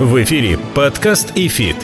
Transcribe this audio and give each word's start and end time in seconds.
В 0.00 0.22
эфире 0.22 0.60
подкаст 0.76 1.32
«ИФИТ». 1.34 1.74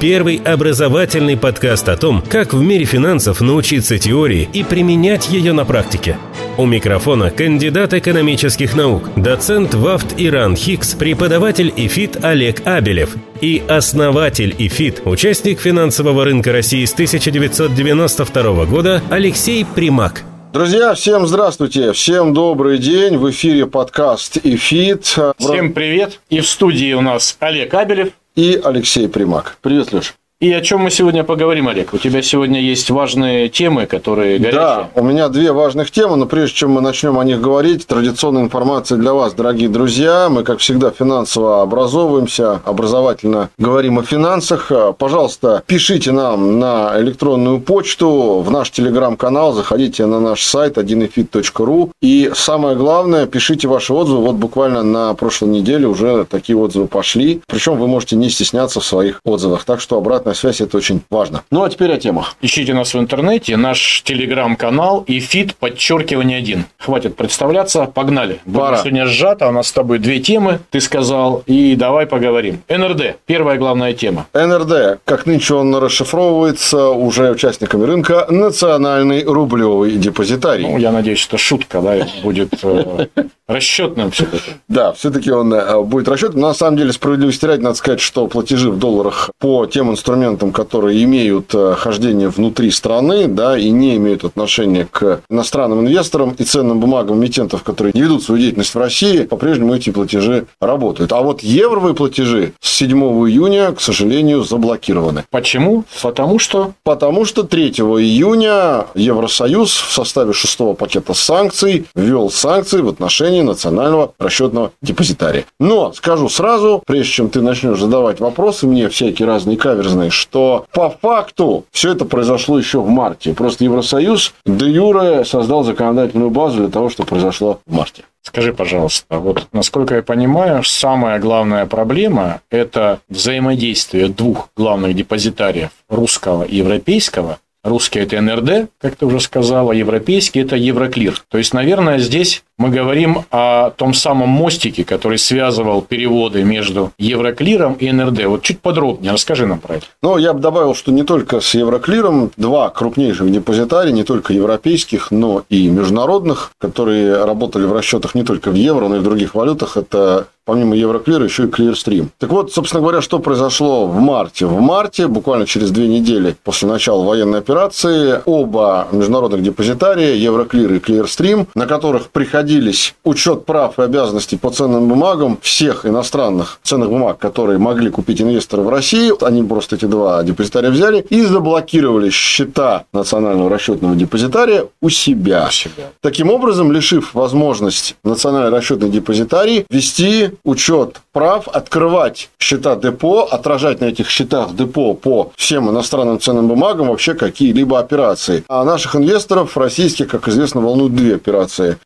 Первый 0.00 0.38
образовательный 0.38 1.36
подкаст 1.36 1.88
о 1.88 1.96
том, 1.96 2.20
как 2.20 2.52
в 2.52 2.60
мире 2.60 2.84
финансов 2.84 3.40
научиться 3.40 3.96
теории 3.96 4.48
и 4.52 4.64
применять 4.64 5.30
ее 5.30 5.52
на 5.52 5.64
практике. 5.64 6.18
У 6.58 6.66
микрофона 6.66 7.30
кандидат 7.30 7.94
экономических 7.94 8.74
наук, 8.74 9.10
доцент 9.14 9.72
ВАВТ 9.74 10.14
и 10.16 10.56
РАНХиГС, 10.56 10.94
преподаватель 10.94 11.72
ИФИТ 11.76 12.24
Олег 12.24 12.66
Абелев 12.66 13.14
и 13.40 13.62
основатель 13.68 14.52
ИФИТ, 14.58 15.02
участник 15.04 15.60
финансового 15.60 16.24
рынка 16.24 16.50
России 16.50 16.84
с 16.84 16.92
1992 16.92 18.64
года 18.64 19.00
Алексей 19.10 19.64
Примак– 19.64 20.24
Друзья, 20.52 20.94
всем 20.94 21.28
здравствуйте, 21.28 21.92
всем 21.92 22.34
добрый 22.34 22.78
день. 22.78 23.16
В 23.16 23.30
эфире 23.30 23.66
подкаст 23.66 24.38
«ИФИТ». 24.42 25.04
Всем 25.38 25.72
привет. 25.72 26.18
И 26.28 26.40
в 26.40 26.48
студии 26.48 26.92
у 26.92 27.00
нас 27.00 27.36
Олег 27.38 27.72
Абелев. 27.72 28.08
И 28.34 28.60
Алексей 28.64 29.08
Примак. 29.08 29.58
Привет, 29.62 29.92
Леш. 29.92 30.14
И 30.40 30.50
о 30.54 30.62
чем 30.62 30.80
мы 30.80 30.90
сегодня 30.90 31.22
поговорим, 31.22 31.68
Олег? 31.68 31.92
У 31.92 31.98
тебя 31.98 32.22
сегодня 32.22 32.62
есть 32.62 32.88
важные 32.88 33.50
темы, 33.50 33.84
которые 33.84 34.38
горячие. 34.38 34.58
Да, 34.58 34.88
у 34.94 35.04
меня 35.04 35.28
две 35.28 35.52
важных 35.52 35.90
темы, 35.90 36.16
но 36.16 36.24
прежде 36.24 36.56
чем 36.56 36.70
мы 36.70 36.80
начнем 36.80 37.18
о 37.18 37.24
них 37.24 37.42
говорить, 37.42 37.86
традиционная 37.86 38.44
информация 38.44 38.96
для 38.96 39.12
вас, 39.12 39.34
дорогие 39.34 39.68
друзья. 39.68 40.30
Мы, 40.30 40.42
как 40.42 40.60
всегда, 40.60 40.92
финансово 40.92 41.60
образовываемся, 41.60 42.62
образовательно 42.64 43.50
говорим 43.58 43.98
о 43.98 44.02
финансах. 44.02 44.72
Пожалуйста, 44.96 45.62
пишите 45.66 46.10
нам 46.12 46.58
на 46.58 46.98
электронную 46.98 47.60
почту, 47.60 48.40
в 48.40 48.50
наш 48.50 48.70
телеграм-канал, 48.70 49.52
заходите 49.52 50.06
на 50.06 50.20
наш 50.20 50.42
сайт 50.42 50.78
1efit.ru. 50.78 51.90
И 52.00 52.32
самое 52.34 52.76
главное, 52.76 53.26
пишите 53.26 53.68
ваши 53.68 53.92
отзывы. 53.92 54.22
Вот 54.22 54.36
буквально 54.36 54.82
на 54.84 55.12
прошлой 55.12 55.50
неделе 55.50 55.86
уже 55.86 56.24
такие 56.24 56.56
отзывы 56.56 56.86
пошли. 56.86 57.42
Причем 57.46 57.76
вы 57.76 57.86
можете 57.86 58.16
не 58.16 58.30
стесняться 58.30 58.80
в 58.80 58.86
своих 58.86 59.20
отзывах. 59.22 59.64
Так 59.64 59.82
что 59.82 59.98
обратно 59.98 60.29
обратная 60.30 60.34
связь– 60.34 60.60
это 60.60 60.76
очень 60.76 61.02
важно. 61.10 61.42
Ну, 61.50 61.62
а 61.62 61.70
теперь 61.70 61.92
о 61.92 61.98
темах. 61.98 62.36
Ищите 62.42 62.74
нас 62.74 62.94
в 62.94 62.98
интернете, 62.98 63.56
наш 63.56 64.02
телеграм-канал 64.04 65.04
iFit 65.06 65.54
подчеркивание 65.56 66.38
один. 66.38 66.64
Хватит 66.78 67.16
представляться, 67.16 67.86
погнали. 67.86 68.40
Пора. 68.44 68.70
Будем 68.70 68.82
сегодня 68.82 69.06
сжато, 69.06 69.48
у 69.48 69.52
нас 69.52 69.68
с 69.68 69.72
тобой 69.72 69.98
две 69.98 70.20
темы, 70.20 70.60
ты 70.70 70.80
сказал, 70.80 71.42
и 71.46 71.76
давай 71.76 72.06
поговорим. 72.06 72.62
НРД, 72.68 73.16
первая 73.26 73.58
главная 73.58 73.92
тема. 73.92 74.26
НРД, 74.32 75.00
как 75.04 75.26
нынче 75.26 75.54
он 75.54 75.74
расшифровывается 75.74 76.88
уже 76.88 77.30
участниками 77.30 77.84
рынка, 77.84 78.26
национальный 78.30 79.24
рублевый 79.24 79.92
депозитарий. 79.92 80.68
Ну, 80.68 80.78
я 80.78 80.92
надеюсь, 80.92 81.18
что 81.18 81.38
шутка, 81.38 81.80
да, 81.80 82.06
будет 82.22 82.52
э, 82.62 83.06
расчетным 83.48 84.10
все-таки. 84.10 84.52
Да, 84.68 84.92
все-таки 84.92 85.30
он 85.30 85.52
э, 85.52 85.82
будет 85.82 86.08
расчетным. 86.08 86.42
На 86.42 86.54
самом 86.54 86.76
деле, 86.76 86.92
справедливости 86.92 87.44
ради, 87.44 87.62
надо 87.62 87.76
сказать, 87.76 88.00
что 88.00 88.26
платежи 88.26 88.70
в 88.70 88.78
долларах 88.78 89.30
по 89.38 89.66
тем 89.66 89.90
инструментам, 89.90 90.19
инструментам, 90.20 90.52
которые 90.52 91.02
имеют 91.04 91.54
э, 91.54 91.74
хождение 91.76 92.28
внутри 92.28 92.70
страны, 92.70 93.26
да, 93.26 93.58
и 93.58 93.70
не 93.70 93.96
имеют 93.96 94.24
отношения 94.24 94.86
к 94.90 95.20
иностранным 95.30 95.80
инвесторам 95.80 96.34
и 96.38 96.44
ценным 96.44 96.78
бумагам 96.80 97.18
эмитентов, 97.18 97.62
которые 97.62 97.92
не 97.94 98.02
ведут 98.02 98.22
свою 98.22 98.40
деятельность 98.40 98.74
в 98.74 98.78
России, 98.78 99.22
по-прежнему 99.22 99.74
эти 99.74 99.90
платежи 99.90 100.46
работают. 100.60 101.12
А 101.12 101.20
вот 101.22 101.42
евровые 101.42 101.94
платежи 101.94 102.52
с 102.60 102.70
7 102.76 102.98
июня, 103.28 103.72
к 103.72 103.80
сожалению, 103.80 104.44
заблокированы. 104.44 105.24
Почему? 105.30 105.84
Потому 106.02 106.38
что? 106.38 106.72
Потому 106.84 107.24
что 107.24 107.42
3 107.42 107.70
июня 107.70 108.86
Евросоюз 108.94 109.70
в 109.70 109.92
составе 109.92 110.32
шестого 110.32 110.74
пакета 110.74 111.14
санкций 111.14 111.86
ввел 111.94 112.30
санкции 112.30 112.80
в 112.80 112.88
отношении 112.88 113.42
национального 113.42 114.12
расчетного 114.18 114.72
депозитария. 114.82 115.44
Но 115.58 115.92
скажу 115.92 116.28
сразу, 116.28 116.82
прежде 116.86 117.10
чем 117.10 117.30
ты 117.30 117.40
начнешь 117.40 117.78
задавать 117.78 118.20
вопросы 118.20 118.66
мне 118.66 118.88
всякие 118.88 119.26
разные 119.26 119.56
каверзные, 119.56 120.09
что 120.10 120.66
по 120.72 120.90
факту 120.90 121.64
все 121.70 121.92
это 121.92 122.04
произошло 122.04 122.58
еще 122.58 122.80
в 122.80 122.88
марте. 122.88 123.32
Просто 123.34 123.64
Евросоюз 123.64 124.34
де 124.44 124.66
юре 124.66 125.24
создал 125.24 125.64
законодательную 125.64 126.30
базу 126.30 126.58
для 126.58 126.68
того, 126.68 126.90
что 126.90 127.04
произошло 127.04 127.60
в 127.66 127.74
марте. 127.74 128.04
Скажи, 128.22 128.52
пожалуйста, 128.52 129.18
вот 129.18 129.48
насколько 129.52 129.94
я 129.94 130.02
понимаю, 130.02 130.62
самая 130.62 131.18
главная 131.18 131.64
проблема– 131.66 132.42
это 132.50 133.00
взаимодействие 133.08 134.08
двух 134.08 134.50
главных 134.56 134.94
депозитариев, 134.94 135.70
русского 135.88 136.42
и 136.42 136.56
европейского, 136.56 137.38
Русский– 137.62 137.98
это 138.00 138.18
НРД, 138.20 138.70
как 138.80 138.96
ты 138.96 139.04
уже 139.04 139.20
сказала, 139.20 139.72
европейский– 139.72 140.40
это 140.40 140.56
Евроклир. 140.56 141.22
То 141.28 141.36
есть, 141.36 141.52
наверное, 141.52 141.98
здесь 141.98 142.42
мы 142.60 142.68
говорим 142.68 143.24
о 143.30 143.70
том 143.70 143.94
самом 143.94 144.28
мостике, 144.28 144.84
который 144.84 145.16
связывал 145.16 145.80
переводы 145.80 146.44
между 146.44 146.92
Евроклиром 146.98 147.72
и 147.72 147.90
НРД. 147.90 148.26
Вот 148.26 148.42
чуть 148.42 148.60
подробнее 148.60 149.12
расскажи 149.12 149.46
нам 149.46 149.60
про 149.60 149.76
это. 149.76 149.86
Ну, 150.02 150.18
я 150.18 150.34
бы 150.34 150.40
добавил, 150.40 150.74
что 150.74 150.92
не 150.92 151.02
только 151.02 151.40
с 151.40 151.54
Евроклиром, 151.54 152.30
два 152.36 152.68
крупнейших 152.68 153.32
депозитария, 153.32 153.92
не 153.92 154.04
только 154.04 154.34
европейских, 154.34 155.10
но 155.10 155.42
и 155.48 155.68
международных, 155.68 156.52
которые 156.58 157.24
работали 157.24 157.64
в 157.64 157.72
расчетах 157.72 158.14
не 158.14 158.24
только 158.24 158.50
в 158.50 158.54
евро, 158.54 158.88
но 158.88 158.96
и 158.96 158.98
в 158.98 159.04
других 159.04 159.34
валютах, 159.34 159.78
это 159.78 160.26
помимо 160.50 160.74
Евроклира, 160.74 161.24
еще 161.24 161.44
и 161.44 161.46
Clearstream. 161.46 162.08
Так 162.18 162.30
вот, 162.30 162.52
собственно 162.52 162.80
говоря, 162.80 163.00
что 163.02 163.20
произошло 163.20 163.86
в 163.86 164.00
марте? 164.00 164.46
В 164.46 164.60
марте, 164.60 165.06
буквально 165.06 165.46
через 165.46 165.70
две 165.70 165.86
недели 165.86 166.34
после 166.42 166.66
начала 166.66 167.04
военной 167.04 167.38
операции, 167.38 168.20
оба 168.24 168.88
международных 168.90 169.42
депозитария, 169.42 170.14
Евроклир 170.14 170.72
и 170.72 170.78
Clearstream, 170.78 171.46
на 171.54 171.66
которых 171.66 172.08
приходились 172.50 172.94
учет 173.04 173.44
прав 173.46 173.78
и 173.78 173.82
обязанностей 173.82 174.36
по 174.36 174.50
ценным 174.50 174.88
бумагам 174.88 175.38
всех 175.40 175.86
иностранных 175.86 176.58
ценных 176.62 176.88
бумаг, 176.88 177.18
которые 177.18 177.58
могли 177.58 177.90
купить 177.90 178.20
инвесторы 178.20 178.62
в 178.62 178.68
России, 178.68 179.12
они 179.24 179.42
просто 179.42 179.76
эти 179.76 179.84
два 179.84 180.22
депозитария 180.22 180.70
взяли 180.70 181.06
и 181.10 181.22
заблокировали 181.22 182.10
счета 182.10 182.84
национального 182.92 183.48
расчетного 183.50 183.94
депозитария 183.94 184.66
у 184.82 184.90
себя. 184.90 185.46
У 185.48 185.52
себя. 185.52 185.90
Таким 186.00 186.30
образом, 186.30 186.72
лишив 186.72 187.14
возможность 187.14 187.96
национальный 188.04 188.50
расчетный 188.50 188.90
депозитарий 188.90 189.64
вести 189.70 190.30
учет 190.44 191.00
прав, 191.12 191.48
открывать 191.48 192.30
счета 192.38 192.76
депо, 192.76 193.28
отражать 193.30 193.80
на 193.80 193.86
этих 193.86 194.08
счетах 194.08 194.54
депо 194.54 194.94
по 194.94 195.30
всем 195.36 195.70
иностранным 195.70 196.18
ценным 196.20 196.48
бумагам 196.48 196.88
вообще 196.88 197.14
какие-либо 197.14 197.78
операции. 197.78 198.44
А 198.48 198.64
наших 198.64 198.96
инвесторов 198.96 199.56
российских, 199.56 200.08
как 200.08 200.28
известно, 200.28 200.60
волнуют 200.60 200.94
две 200.94 201.14
операции. 201.14 201.76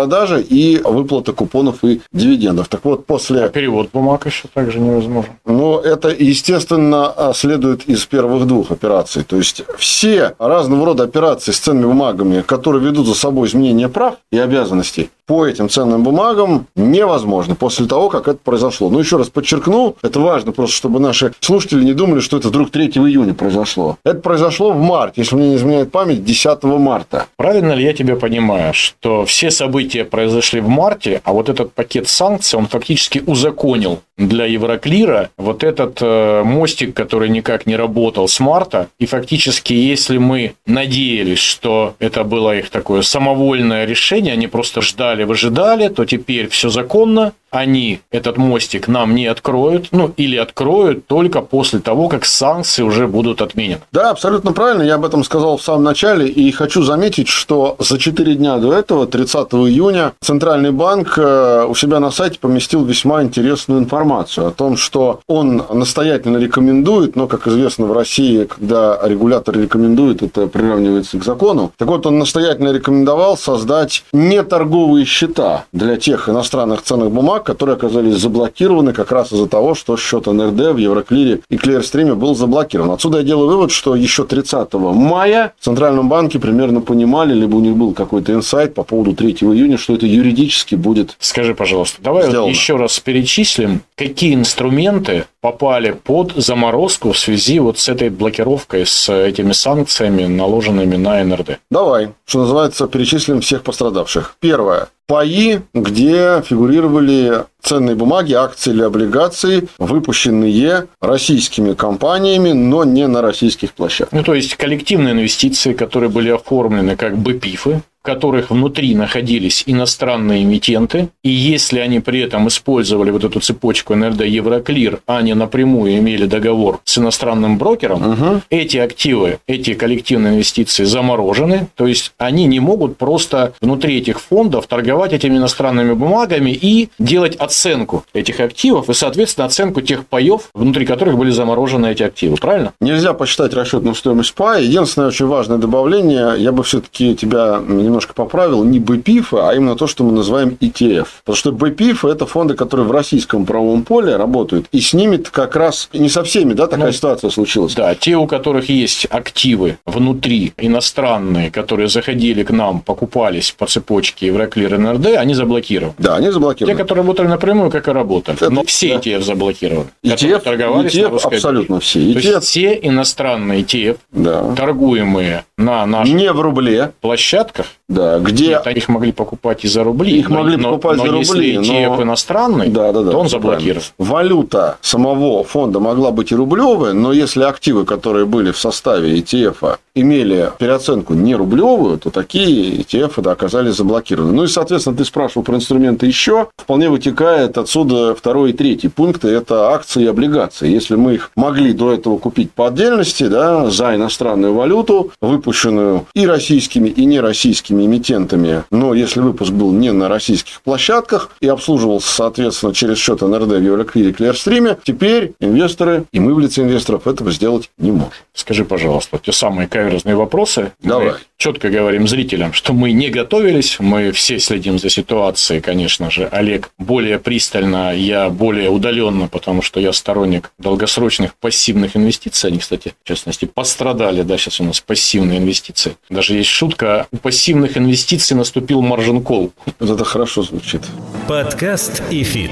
Покупка-продажа 0.00 0.38
и 0.38 0.80
выплата 0.82 1.32
купонов 1.32 1.84
и 1.84 2.00
дивидендов. 2.12 2.68
Так 2.68 2.84
вот, 2.84 3.06
после... 3.06 3.44
А 3.44 3.48
перевод 3.48 3.90
бумаг 3.92 4.26
еще 4.26 4.48
также 4.52 4.80
невозможен. 4.80 5.30
Ну, 5.44 5.78
это, 5.78 6.08
естественно, 6.08 7.32
следует 7.34 7.88
из 7.88 8.04
первых 8.06 8.46
двух 8.46 8.70
операций. 8.70 9.22
То 9.22 9.36
есть, 9.36 9.62
все 9.78 10.34
разного 10.38 10.86
рода 10.86 11.04
операции 11.04 11.52
с 11.52 11.58
ценными 11.58 11.86
бумагами, 11.86 12.40
которые 12.40 12.82
ведут 12.82 13.06
за 13.06 13.14
собой 13.14 13.48
изменение 13.48 13.88
прав 13.88 14.16
и 14.32 14.38
обязанностей, 14.38 15.10
по 15.30 15.46
этим 15.46 15.68
ценным 15.68 16.02
бумагам 16.02 16.66
невозможно 16.74 17.54
после 17.54 17.86
того, 17.86 18.08
как 18.08 18.26
это 18.26 18.40
произошло. 18.42 18.90
Но 18.90 18.98
еще 18.98 19.16
раз 19.16 19.28
подчеркну, 19.28 19.94
это 20.02 20.18
важно 20.18 20.50
просто, 20.50 20.74
чтобы 20.74 20.98
наши 20.98 21.32
слушатели 21.38 21.84
не 21.84 21.92
думали, 21.92 22.18
что 22.18 22.38
это 22.38 22.48
вдруг 22.48 22.72
3 22.72 22.86
июня 22.86 23.32
произошло. 23.32 23.96
Это 24.04 24.18
произошло 24.18 24.72
в 24.72 24.82
марте, 24.82 25.20
если 25.20 25.36
мне 25.36 25.50
не 25.50 25.54
изменяет 25.54 25.92
память, 25.92 26.24
10 26.24 26.64
марта. 26.64 27.26
Правильно 27.36 27.74
ли 27.74 27.84
я 27.84 27.92
тебя 27.92 28.16
понимаю, 28.16 28.74
что 28.74 29.24
все 29.24 29.52
события 29.52 30.04
произошли 30.04 30.60
в 30.60 30.66
марте, 30.66 31.20
а 31.22 31.32
вот 31.32 31.48
этот 31.48 31.74
пакет 31.74 32.08
санкций, 32.08 32.58
он 32.58 32.66
фактически 32.66 33.22
узаконил 33.24 34.00
для 34.20 34.44
Евроклира 34.44 35.30
вот 35.38 35.64
этот 35.64 35.98
э, 36.02 36.42
мостик, 36.44 36.94
который 36.94 37.28
никак 37.28 37.66
не 37.66 37.76
работал 37.76 38.28
с 38.28 38.38
марта, 38.38 38.88
и 38.98 39.06
фактически, 39.06 39.72
если 39.72 40.18
мы 40.18 40.54
надеялись, 40.66 41.38
что 41.38 41.94
это 42.00 42.24
было 42.24 42.56
их 42.56 42.68
такое 42.70 43.02
самовольное 43.02 43.86
решение, 43.86 44.34
они 44.34 44.46
просто 44.46 44.82
ждали, 44.82 45.19
выжидали, 45.24 45.88
то 45.88 46.04
теперь 46.04 46.48
все 46.48 46.68
законно, 46.68 47.32
они 47.50 48.00
этот 48.10 48.36
мостик 48.36 48.88
нам 48.88 49.14
не 49.14 49.26
откроют, 49.26 49.88
ну 49.90 50.12
или 50.16 50.36
откроют 50.36 51.06
только 51.06 51.40
после 51.40 51.80
того, 51.80 52.08
как 52.08 52.24
санкции 52.24 52.82
уже 52.82 53.08
будут 53.08 53.42
отменены. 53.42 53.80
Да, 53.92 54.10
абсолютно 54.10 54.52
правильно, 54.52 54.82
я 54.82 54.94
об 54.94 55.04
этом 55.04 55.24
сказал 55.24 55.56
в 55.56 55.62
самом 55.62 55.84
начале, 55.84 56.28
и 56.28 56.50
хочу 56.52 56.82
заметить, 56.82 57.28
что 57.28 57.76
за 57.78 57.98
4 57.98 58.34
дня 58.34 58.58
до 58.58 58.72
этого, 58.72 59.06
30 59.06 59.48
июня, 59.54 60.12
Центральный 60.20 60.70
банк 60.70 61.14
э, 61.18 61.66
у 61.68 61.74
себя 61.74 62.00
на 62.00 62.10
сайте 62.10 62.38
поместил 62.38 62.84
весьма 62.84 63.22
интересную 63.22 63.80
информацию 63.80 64.46
о 64.46 64.50
том, 64.50 64.76
что 64.76 65.20
он 65.26 65.64
настоятельно 65.72 66.38
рекомендует, 66.38 67.16
но, 67.16 67.26
как 67.26 67.46
известно, 67.46 67.86
в 67.86 67.92
России, 67.92 68.44
когда 68.44 68.98
регулятор 69.02 69.58
рекомендует, 69.58 70.22
это 70.22 70.46
приравнивается 70.46 71.18
к 71.18 71.24
закону. 71.24 71.72
Так 71.76 71.88
вот, 71.88 72.06
он 72.06 72.18
настоятельно 72.18 72.72
рекомендовал 72.72 73.36
создать 73.36 74.04
неторговые 74.12 75.04
счета 75.10 75.66
для 75.72 75.96
тех 75.96 76.28
иностранных 76.28 76.82
ценных 76.82 77.10
бумаг, 77.10 77.44
которые 77.44 77.74
оказались 77.74 78.16
заблокированы 78.16 78.92
как 78.92 79.12
раз 79.12 79.32
из-за 79.32 79.48
того, 79.48 79.74
что 79.74 79.96
счет 79.96 80.26
НРД 80.26 80.74
в 80.74 80.76
Евроклире 80.78 81.40
и 81.50 81.56
Клирстриме 81.56 82.14
был 82.14 82.34
заблокирован. 82.34 82.92
Отсюда 82.92 83.18
я 83.18 83.24
делаю 83.24 83.48
вывод, 83.48 83.72
что 83.72 83.94
еще 83.94 84.24
30 84.24 84.72
мая 84.74 85.52
в 85.58 85.64
Центральном 85.64 86.08
банке 86.08 86.38
примерно 86.38 86.80
понимали, 86.80 87.34
либо 87.34 87.56
у 87.56 87.60
них 87.60 87.76
был 87.76 87.92
какой-то 87.92 88.32
инсайт 88.32 88.74
по 88.74 88.84
поводу 88.84 89.14
3 89.14 89.32
июня, 89.40 89.76
что 89.76 89.94
это 89.94 90.06
юридически 90.06 90.76
будет 90.76 91.16
Скажи, 91.18 91.54
пожалуйста, 91.54 92.00
давай 92.02 92.28
вот 92.28 92.48
еще 92.48 92.76
раз 92.76 92.98
перечислим, 93.00 93.82
какие 93.96 94.34
инструменты 94.34 95.26
попали 95.40 95.92
под 95.92 96.32
заморозку 96.36 97.12
в 97.12 97.18
связи 97.18 97.58
вот 97.58 97.78
с 97.78 97.88
этой 97.88 98.10
блокировкой, 98.10 98.86
с 98.86 99.12
этими 99.12 99.52
санкциями, 99.52 100.24
наложенными 100.24 100.96
на 100.96 101.22
НРД. 101.24 101.58
Давай, 101.70 102.10
что 102.26 102.40
называется, 102.40 102.86
перечислим 102.86 103.40
всех 103.40 103.62
пострадавших. 103.62 104.36
Первое 104.40 104.88
паи, 105.10 105.62
где 105.74 106.40
фигурировали 106.46 107.44
ценные 107.60 107.96
бумаги, 107.96 108.32
акции 108.32 108.70
или 108.70 108.82
облигации, 108.82 109.66
выпущенные 109.78 110.86
российскими 111.00 111.74
компаниями, 111.74 112.52
но 112.52 112.84
не 112.84 113.08
на 113.08 113.20
российских 113.20 113.72
площадках. 113.72 114.12
Ну, 114.12 114.22
то 114.22 114.34
есть 114.34 114.54
коллективные 114.54 115.14
инвестиции, 115.14 115.72
которые 115.72 116.10
были 116.10 116.30
оформлены 116.30 116.94
как 116.94 117.18
БПИФы, 117.18 117.82
в 118.02 118.06
которых 118.06 118.50
внутри 118.50 118.94
находились 118.94 119.62
иностранные 119.66 120.42
эмитенты, 120.42 121.10
и 121.22 121.30
если 121.30 121.80
они 121.80 122.00
при 122.00 122.20
этом 122.20 122.48
использовали 122.48 123.10
вот 123.10 123.24
эту 123.24 123.40
цепочку 123.40 123.94
НРД 123.94 124.22
Евроклир, 124.22 125.00
а 125.06 125.20
не 125.20 125.34
напрямую 125.34 125.98
имели 125.98 126.26
договор 126.26 126.80
с 126.84 126.96
иностранным 126.98 127.58
брокером, 127.58 128.12
угу. 128.12 128.40
эти 128.48 128.78
активы, 128.78 129.38
эти 129.46 129.74
коллективные 129.74 130.34
инвестиции 130.34 130.84
заморожены, 130.84 131.68
то 131.74 131.86
есть 131.86 132.12
они 132.16 132.46
не 132.46 132.60
могут 132.60 132.96
просто 132.96 133.52
внутри 133.60 133.98
этих 133.98 134.20
фондов 134.20 134.66
торговать 134.66 135.12
этими 135.12 135.36
иностранными 135.36 135.92
бумагами 135.92 136.50
и 136.50 136.88
делать 136.98 137.36
оценку 137.36 138.04
этих 138.14 138.40
активов 138.40 138.88
и, 138.88 138.94
соответственно, 138.94 139.46
оценку 139.46 139.82
тех 139.82 140.06
паев, 140.06 140.50
внутри 140.54 140.86
которых 140.86 141.18
были 141.18 141.30
заморожены 141.30 141.86
эти 141.86 142.02
активы, 142.02 142.36
правильно? 142.36 142.72
Нельзя 142.80 143.12
посчитать 143.12 143.52
расчетную 143.52 143.94
стоимость 143.94 144.34
пая. 144.34 144.62
Единственное 144.62 145.08
очень 145.08 145.26
важное 145.26 145.58
добавление, 145.58 146.34
я 146.38 146.52
бы 146.52 146.62
все-таки 146.62 147.14
тебя 147.14 147.60
немножко 147.90 148.14
поправил, 148.14 148.64
не 148.64 148.78
БПИФ, 148.78 149.34
а 149.34 149.52
именно 149.54 149.76
то, 149.76 149.86
что 149.86 150.04
мы 150.04 150.12
называем 150.12 150.56
ETF. 150.60 151.06
Потому 151.24 151.36
что 151.36 151.52
БПИФ– 151.52 152.04
это 152.06 152.26
фонды, 152.26 152.54
которые 152.54 152.86
в 152.86 152.92
российском 152.92 153.44
правовом 153.44 153.82
поле 153.82 154.16
работают, 154.16 154.66
и 154.72 154.80
с 154.80 154.94
ними 154.94 155.16
как 155.18 155.56
раз 155.56 155.88
не 155.92 156.08
со 156.08 156.22
всеми 156.24 156.54
да, 156.54 156.66
такая 156.66 156.86
ну, 156.86 156.92
ситуация 156.92 157.30
случилась. 157.30 157.74
Да, 157.74 157.94
те, 157.94 158.16
у 158.16 158.26
которых 158.26 158.68
есть 158.68 159.06
активы 159.10 159.78
внутри, 159.84 160.52
иностранные, 160.56 161.50
которые 161.50 161.88
заходили 161.88 162.42
к 162.42 162.50
нам, 162.50 162.80
покупались 162.80 163.50
по 163.52 163.66
цепочке 163.66 164.26
Евроклир 164.26 164.78
НРД, 164.78 165.16
они 165.16 165.34
заблокированы. 165.34 165.94
Да, 165.98 166.16
они 166.16 166.30
заблокированы. 166.30 166.76
Те, 166.76 166.82
которые 166.82 167.02
работали 167.02 167.26
напрямую, 167.26 167.70
как 167.70 167.88
и 167.88 167.90
работали. 167.90 168.36
Это, 168.36 168.50
Но 168.50 168.64
все 168.64 168.98
да. 168.98 169.00
ETF 169.00 169.22
заблокированы. 169.22 169.88
ETF, 170.04 170.40
торговались 170.40 170.94
ETF 170.94 171.20
абсолютно 171.22 171.80
все. 171.80 172.00
ETF... 172.00 172.12
То 172.12 172.28
есть, 172.28 172.44
все 172.44 172.78
иностранные 172.82 173.62
ETF, 173.62 173.98
да. 174.12 174.54
торгуемые 174.54 175.44
на 175.58 175.84
наших 175.86 176.14
не 176.14 176.32
в 176.32 176.40
рубле 176.40 176.92
площадках, 177.00 177.66
да, 177.90 178.20
где... 178.20 178.50
Нет, 178.50 178.66
их 178.68 178.88
могли 178.88 179.10
покупать 179.10 179.64
и 179.64 179.68
за 179.68 179.82
рубли. 179.82 180.16
Их 180.16 180.28
но, 180.28 180.38
могли 180.38 180.56
покупать 180.56 180.96
но, 180.96 181.06
за 181.06 181.10
но 181.10 181.18
рубли. 181.18 181.50
если 181.50 181.60
ETF 181.60 181.96
но... 181.96 182.02
иностранный, 182.04 182.68
да, 182.68 182.92
да, 182.92 183.02
да, 183.02 183.10
то 183.10 183.18
он 183.18 183.28
заблокирован. 183.28 183.82
Валюта 183.98 184.78
самого 184.80 185.42
фонда 185.42 185.80
могла 185.80 186.12
быть 186.12 186.30
и 186.30 186.36
рублевая, 186.36 186.92
но 186.92 187.12
если 187.12 187.42
активы, 187.42 187.84
которые 187.84 188.26
были 188.26 188.52
в 188.52 188.58
составе 188.58 189.18
ETF, 189.18 189.78
имели 189.96 190.52
переоценку 190.58 191.14
не 191.14 191.34
рублевую, 191.34 191.98
то 191.98 192.10
такие 192.10 192.76
ETF 192.76 193.22
да, 193.22 193.32
оказались 193.32 193.74
заблокированы. 193.74 194.32
Ну 194.32 194.44
и, 194.44 194.46
соответственно, 194.46 194.96
ты 194.96 195.04
спрашивал 195.04 195.42
про 195.42 195.56
инструменты 195.56 196.06
еще. 196.06 196.46
Вполне 196.56 196.88
вытекает 196.88 197.58
отсюда 197.58 198.14
второй 198.14 198.50
и 198.50 198.52
третий 198.52 198.88
пункты. 198.88 199.28
Это 199.28 199.70
акции 199.70 200.04
и 200.04 200.06
облигации. 200.06 200.70
Если 200.70 200.94
мы 200.94 201.14
их 201.14 201.32
могли 201.34 201.72
до 201.72 201.92
этого 201.92 202.18
купить 202.18 202.52
по 202.52 202.68
отдельности, 202.68 203.24
да, 203.24 203.68
за 203.68 203.96
иностранную 203.96 204.54
валюту, 204.54 205.10
выпущенную 205.20 206.06
и 206.14 206.24
российскими, 206.24 206.88
и 206.88 207.04
нероссийскими 207.04 207.79
российскими 207.80 207.86
эмитентами, 207.86 208.64
но 208.70 208.94
если 208.94 209.20
выпуск 209.20 209.52
был 209.52 209.72
не 209.72 209.92
на 209.92 210.08
российских 210.08 210.60
площадках 210.62 211.30
и 211.40 211.48
обслуживался, 211.48 212.12
соответственно, 212.12 212.74
через 212.74 212.98
счет 212.98 213.20
НРД 213.20 213.48
в 213.48 213.62
Евроклире 213.62 214.12
Клерстриме, 214.12 214.78
теперь 214.82 215.32
инвесторы 215.40 216.04
и 216.12 216.20
мы 216.20 216.34
в 216.34 216.40
лице 216.40 216.62
инвесторов 216.62 217.06
этого 217.06 217.30
сделать 217.30 217.70
не 217.78 217.92
можем. 217.92 218.12
Скажи, 218.34 218.64
пожалуйста, 218.64 219.18
те 219.18 219.32
самые 219.32 219.68
каверзные 219.68 220.16
вопросы. 220.16 220.72
Давай. 220.82 221.06
Мы 221.06 221.14
четко 221.40 221.70
говорим 221.70 222.06
зрителям, 222.06 222.52
что 222.52 222.74
мы 222.74 222.92
не 222.92 223.08
готовились, 223.08 223.80
мы 223.80 224.12
все 224.12 224.38
следим 224.38 224.78
за 224.78 224.90
ситуацией, 224.90 225.62
конечно 225.62 226.10
же. 226.10 226.28
Олег 226.30 226.70
более 226.78 227.18
пристально, 227.18 227.96
я 227.96 228.28
более 228.28 228.68
удаленно, 228.68 229.26
потому 229.26 229.62
что 229.62 229.80
я 229.80 229.94
сторонник 229.94 230.52
долгосрочных 230.58 231.34
пассивных 231.34 231.96
инвестиций. 231.96 232.50
Они, 232.50 232.58
кстати, 232.58 232.92
в 233.02 233.08
частности, 233.08 233.46
пострадали, 233.46 234.20
да, 234.20 234.36
сейчас 234.36 234.60
у 234.60 234.64
нас 234.64 234.80
пассивные 234.80 235.38
инвестиции. 235.38 235.96
Даже 236.10 236.34
есть 236.34 236.50
шутка, 236.50 237.06
у 237.10 237.16
пассивных 237.16 237.78
инвестиций 237.78 238.36
наступил 238.36 238.82
маржин 238.82 239.22
кол. 239.22 239.50
Вот 239.78 239.90
это 239.90 240.04
хорошо 240.04 240.42
звучит. 240.42 240.82
Подкаст 241.26 242.02
iFit. 242.10 242.50